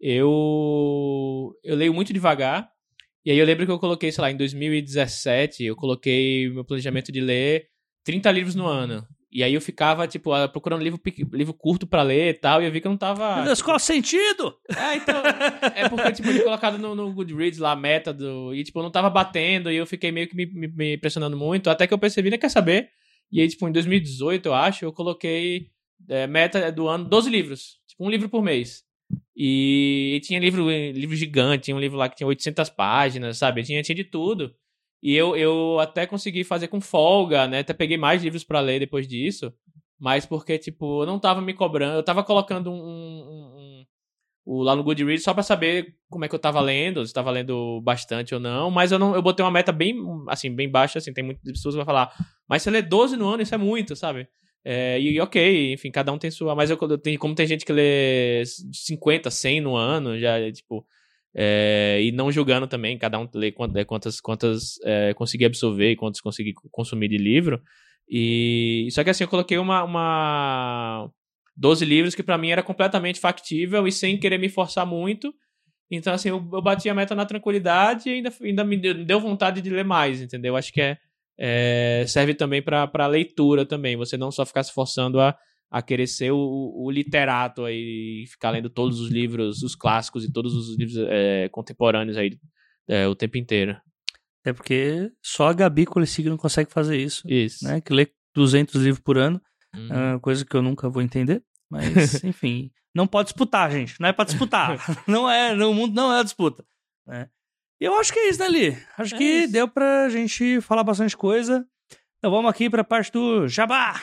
[0.00, 2.70] Eu eu leio muito devagar.
[3.24, 7.12] E aí eu lembro que eu coloquei, sei lá, em 2017, eu coloquei meu planejamento
[7.12, 7.68] de ler
[8.02, 9.06] 30 livros no ano.
[9.32, 11.00] E aí eu ficava, tipo, ah, procurando livro,
[11.32, 13.36] livro curto pra ler e tal, e eu vi que eu não tava.
[13.36, 14.56] Meu Deus, qual o sentido?
[14.76, 15.22] É, então.
[15.74, 18.52] É porque, tipo, eu tinha colocado no, no Goodreads lá a meta do.
[18.52, 21.36] E, tipo, eu não tava batendo e eu fiquei meio que me, me, me impressionando
[21.36, 21.70] muito.
[21.70, 22.38] Até que eu percebi, né?
[22.38, 22.90] Quer saber?
[23.30, 25.68] E aí, tipo, em 2018, eu acho, eu coloquei
[26.08, 27.78] é, meta do ano 12 livros.
[27.86, 28.82] Tipo, um livro por mês.
[29.36, 33.62] E, e tinha livro, livro gigante, tinha um livro lá que tinha 800 páginas, sabe?
[33.62, 34.52] Tinha, tinha de tudo.
[35.02, 37.60] E eu, eu até consegui fazer com folga, né?
[37.60, 39.52] Até peguei mais livros pra ler depois disso.
[39.98, 41.96] Mas porque, tipo, eu não tava me cobrando.
[41.98, 43.86] Eu tava colocando um, um- um-
[44.44, 47.30] o, lá no Goodreads só pra saber como é que eu tava lendo, se tava
[47.30, 48.70] lendo bastante ou não.
[48.70, 49.96] Mas eu não eu botei uma meta bem,
[50.28, 51.12] assim, bem baixa, assim.
[51.12, 52.12] Tem muitas pessoas que vão falar,
[52.48, 54.28] mas você lê 12 no ano, isso é muito, sabe?
[54.64, 56.54] É, e ok, enfim, cada um tem sua.
[56.54, 60.86] Mas eu, eu tenho, como tem gente que lê 50, 100 no ano, já, tipo.
[61.34, 65.96] É, e não julgando também, cada um lê é, quantas, quantas é, conseguir absorver e
[65.96, 67.60] quantas conseguir consumir de livro.
[68.08, 71.10] E só que assim, eu coloquei uma, uma
[71.56, 75.32] 12 livros que pra mim era completamente factível e sem querer me forçar muito.
[75.90, 79.20] Então, assim, eu, eu bati a meta na tranquilidade e ainda, ainda me deu, deu
[79.20, 80.56] vontade de ler mais, entendeu?
[80.56, 80.98] Acho que é,
[81.38, 83.96] é, serve também pra leitura também.
[83.96, 85.36] Você não só ficar se forçando a,
[85.70, 90.32] a querer ser o, o literato aí, ficar lendo todos os livros, os clássicos e
[90.32, 92.38] todos os livros é, contemporâneos aí
[92.88, 93.76] é, o tempo inteiro.
[94.42, 97.22] Até porque só a Gabi Colissigno consegue fazer isso.
[97.28, 97.64] Isso.
[97.64, 97.80] Né?
[97.80, 99.40] Que lê 200 livros por ano,
[99.72, 99.86] Uhum.
[99.92, 101.44] é uma coisa que eu nunca vou entender.
[101.70, 101.78] Mas,
[102.24, 103.94] enfim, não pode disputar, gente.
[104.00, 104.76] Não é pra disputar.
[105.06, 106.64] não é, no mundo não é disputa.
[107.06, 107.28] Né?
[107.80, 108.76] E eu acho que é isso, né, Li?
[108.98, 109.52] Acho É que isso.
[109.52, 111.64] deu pra gente falar bastante coisa.
[112.18, 114.02] Então vamos aqui pra parte do Jabá.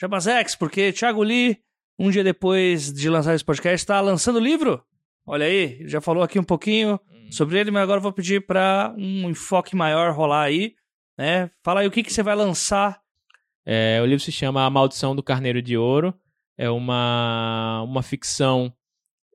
[0.00, 1.58] Jabazex, porque Thiago Lee,
[1.98, 4.82] um dia depois de lançar esse podcast, está lançando livro.
[5.26, 6.98] Olha aí, já falou aqui um pouquinho
[7.30, 10.74] sobre ele, mas agora eu vou pedir para um enfoque maior rolar aí,
[11.18, 11.50] né?
[11.62, 12.98] Fala aí o que, que você vai lançar.
[13.66, 16.14] É, o livro se chama A Maldição do Carneiro de Ouro.
[16.56, 18.72] É uma, uma ficção,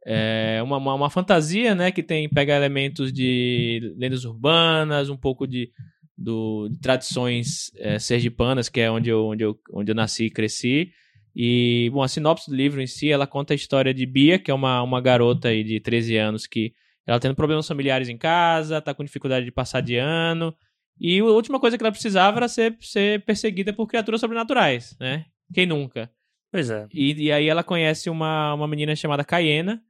[0.03, 1.91] é, uma, uma, uma fantasia, né?
[1.91, 5.71] Que tem pega elementos de lendas urbanas, um pouco de,
[6.17, 10.31] do, de tradições é, sergipanas, que é onde eu, onde, eu, onde eu nasci e
[10.31, 10.91] cresci.
[11.35, 14.49] E, bom, a sinopse do livro em si, ela conta a história de Bia, que
[14.49, 16.73] é uma, uma garota aí de 13 anos que
[17.05, 20.55] ela tendo problemas familiares em casa, tá com dificuldade de passar de ano.
[20.99, 25.25] E a última coisa que ela precisava era ser, ser perseguida por criaturas sobrenaturais, né?
[25.53, 26.09] Quem nunca?
[26.51, 26.87] Pois é.
[26.93, 29.83] E, e aí ela conhece uma, uma menina chamada Cayena,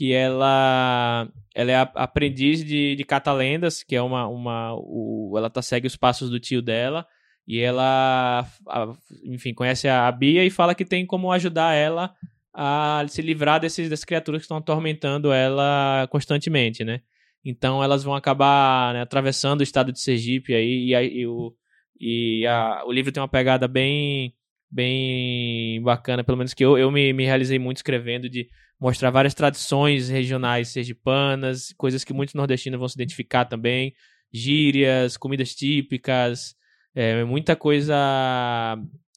[0.00, 4.26] que ela, ela é a- aprendiz de, de catalendas, que é uma.
[4.26, 7.06] uma o, ela tá, segue os passos do tio dela.
[7.46, 8.94] E ela, a-
[9.26, 12.14] enfim, conhece a Bia e fala que tem como ajudar ela
[12.54, 17.02] a se livrar desses, dessas criaturas que estão atormentando ela constantemente, né?
[17.44, 21.54] Então elas vão acabar né, atravessando o estado de Sergipe aí e, aí, e o,
[22.00, 24.32] e a- o livro tem uma pegada bem
[24.70, 28.48] bem bacana, pelo menos que eu, eu me, me realizei muito escrevendo de
[28.80, 33.94] mostrar várias tradições regionais sergipanas, coisas que muitos nordestinos vão se identificar também,
[34.32, 36.54] gírias, comidas típicas,
[36.94, 37.94] é, muita coisa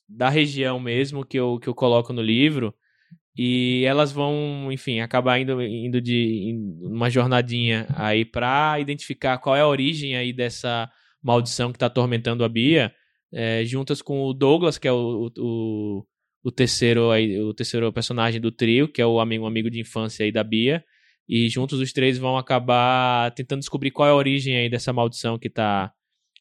[0.07, 2.73] da região mesmo que eu, que eu coloco no livro.
[3.35, 9.61] E elas vão, enfim, acabar indo, indo de uma jornadinha aí pra identificar qual é
[9.61, 10.87] a origem aí dessa
[11.21, 12.93] maldição que tá atormentando a Bia,
[13.31, 16.05] é, juntas com o Douglas, que é o, o,
[16.43, 19.79] o terceiro aí, o terceiro personagem do trio, que é o amigo, um amigo de
[19.79, 20.83] infância aí da Bia.
[21.27, 25.39] E juntos os três vão acabar tentando descobrir qual é a origem aí dessa maldição
[25.39, 25.93] que tá,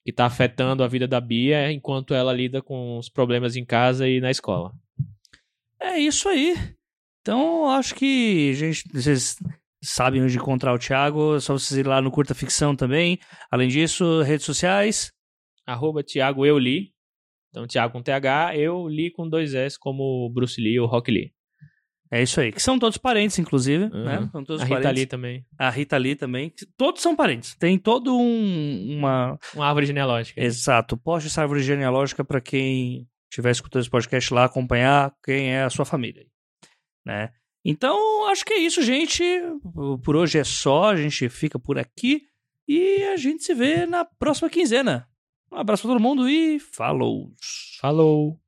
[0.05, 4.09] que tá afetando a vida da Bia, enquanto ela lida com os problemas em casa
[4.09, 4.73] e na escola.
[5.81, 6.57] É isso aí.
[7.21, 9.37] Então, acho que gente, vocês
[9.83, 11.37] sabem onde encontrar o Thiago.
[11.37, 13.19] É só vocês ir lá no Curta Ficção também.
[13.51, 15.13] Além disso, redes sociais.
[15.65, 16.92] arroba Thiago Eu Li.
[17.53, 21.33] Então, Thiago com TH, eu li com dois S, como Bruce Lee ou Rock Lee.
[22.11, 22.51] É isso aí.
[22.51, 23.85] Que são todos parentes, inclusive.
[23.85, 24.05] Uhum.
[24.05, 24.29] Né?
[24.33, 24.99] São todos A Rita parentes.
[24.99, 25.47] Lee também.
[25.59, 26.53] A Rita Lee também.
[26.77, 27.55] Todos são parentes.
[27.57, 28.97] Tem todo um.
[28.99, 29.39] Uma.
[29.55, 30.43] Uma árvore genealógica.
[30.43, 30.97] Exato.
[30.97, 35.71] Poste essa árvore genealógica para quem estiver escutando esse podcast lá, acompanhar quem é a
[35.71, 36.27] sua família.
[37.05, 37.31] Né?
[37.65, 39.25] Então, acho que é isso, gente.
[40.03, 40.91] Por hoje é só.
[40.91, 42.23] A gente fica por aqui.
[42.69, 45.09] E a gente se vê na próxima quinzena.
[45.53, 47.31] Um abraço pra todo mundo e falou!
[47.79, 48.41] Falou!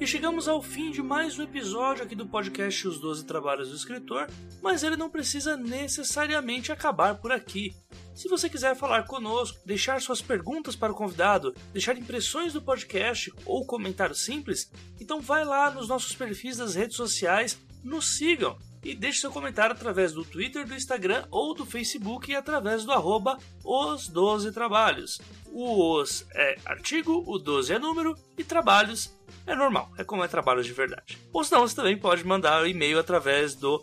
[0.00, 3.76] E chegamos ao fim de mais um episódio aqui do podcast Os Doze Trabalhos do
[3.76, 4.26] Escritor,
[4.62, 7.76] mas ele não precisa necessariamente acabar por aqui.
[8.14, 13.30] Se você quiser falar conosco, deixar suas perguntas para o convidado, deixar impressões do podcast
[13.44, 18.56] ou comentário simples, então vai lá nos nossos perfis das redes sociais, nos sigam
[18.86, 22.92] e deixe seu comentário através do Twitter, do Instagram ou do Facebook e através do
[22.92, 25.20] arroba Os 12 Trabalhos.
[25.50, 30.28] O os é artigo, o 12 é número e trabalhos é normal, é como é
[30.28, 31.18] trabalhos de verdade.
[31.32, 33.82] Ou senão você também pode mandar um e-mail através do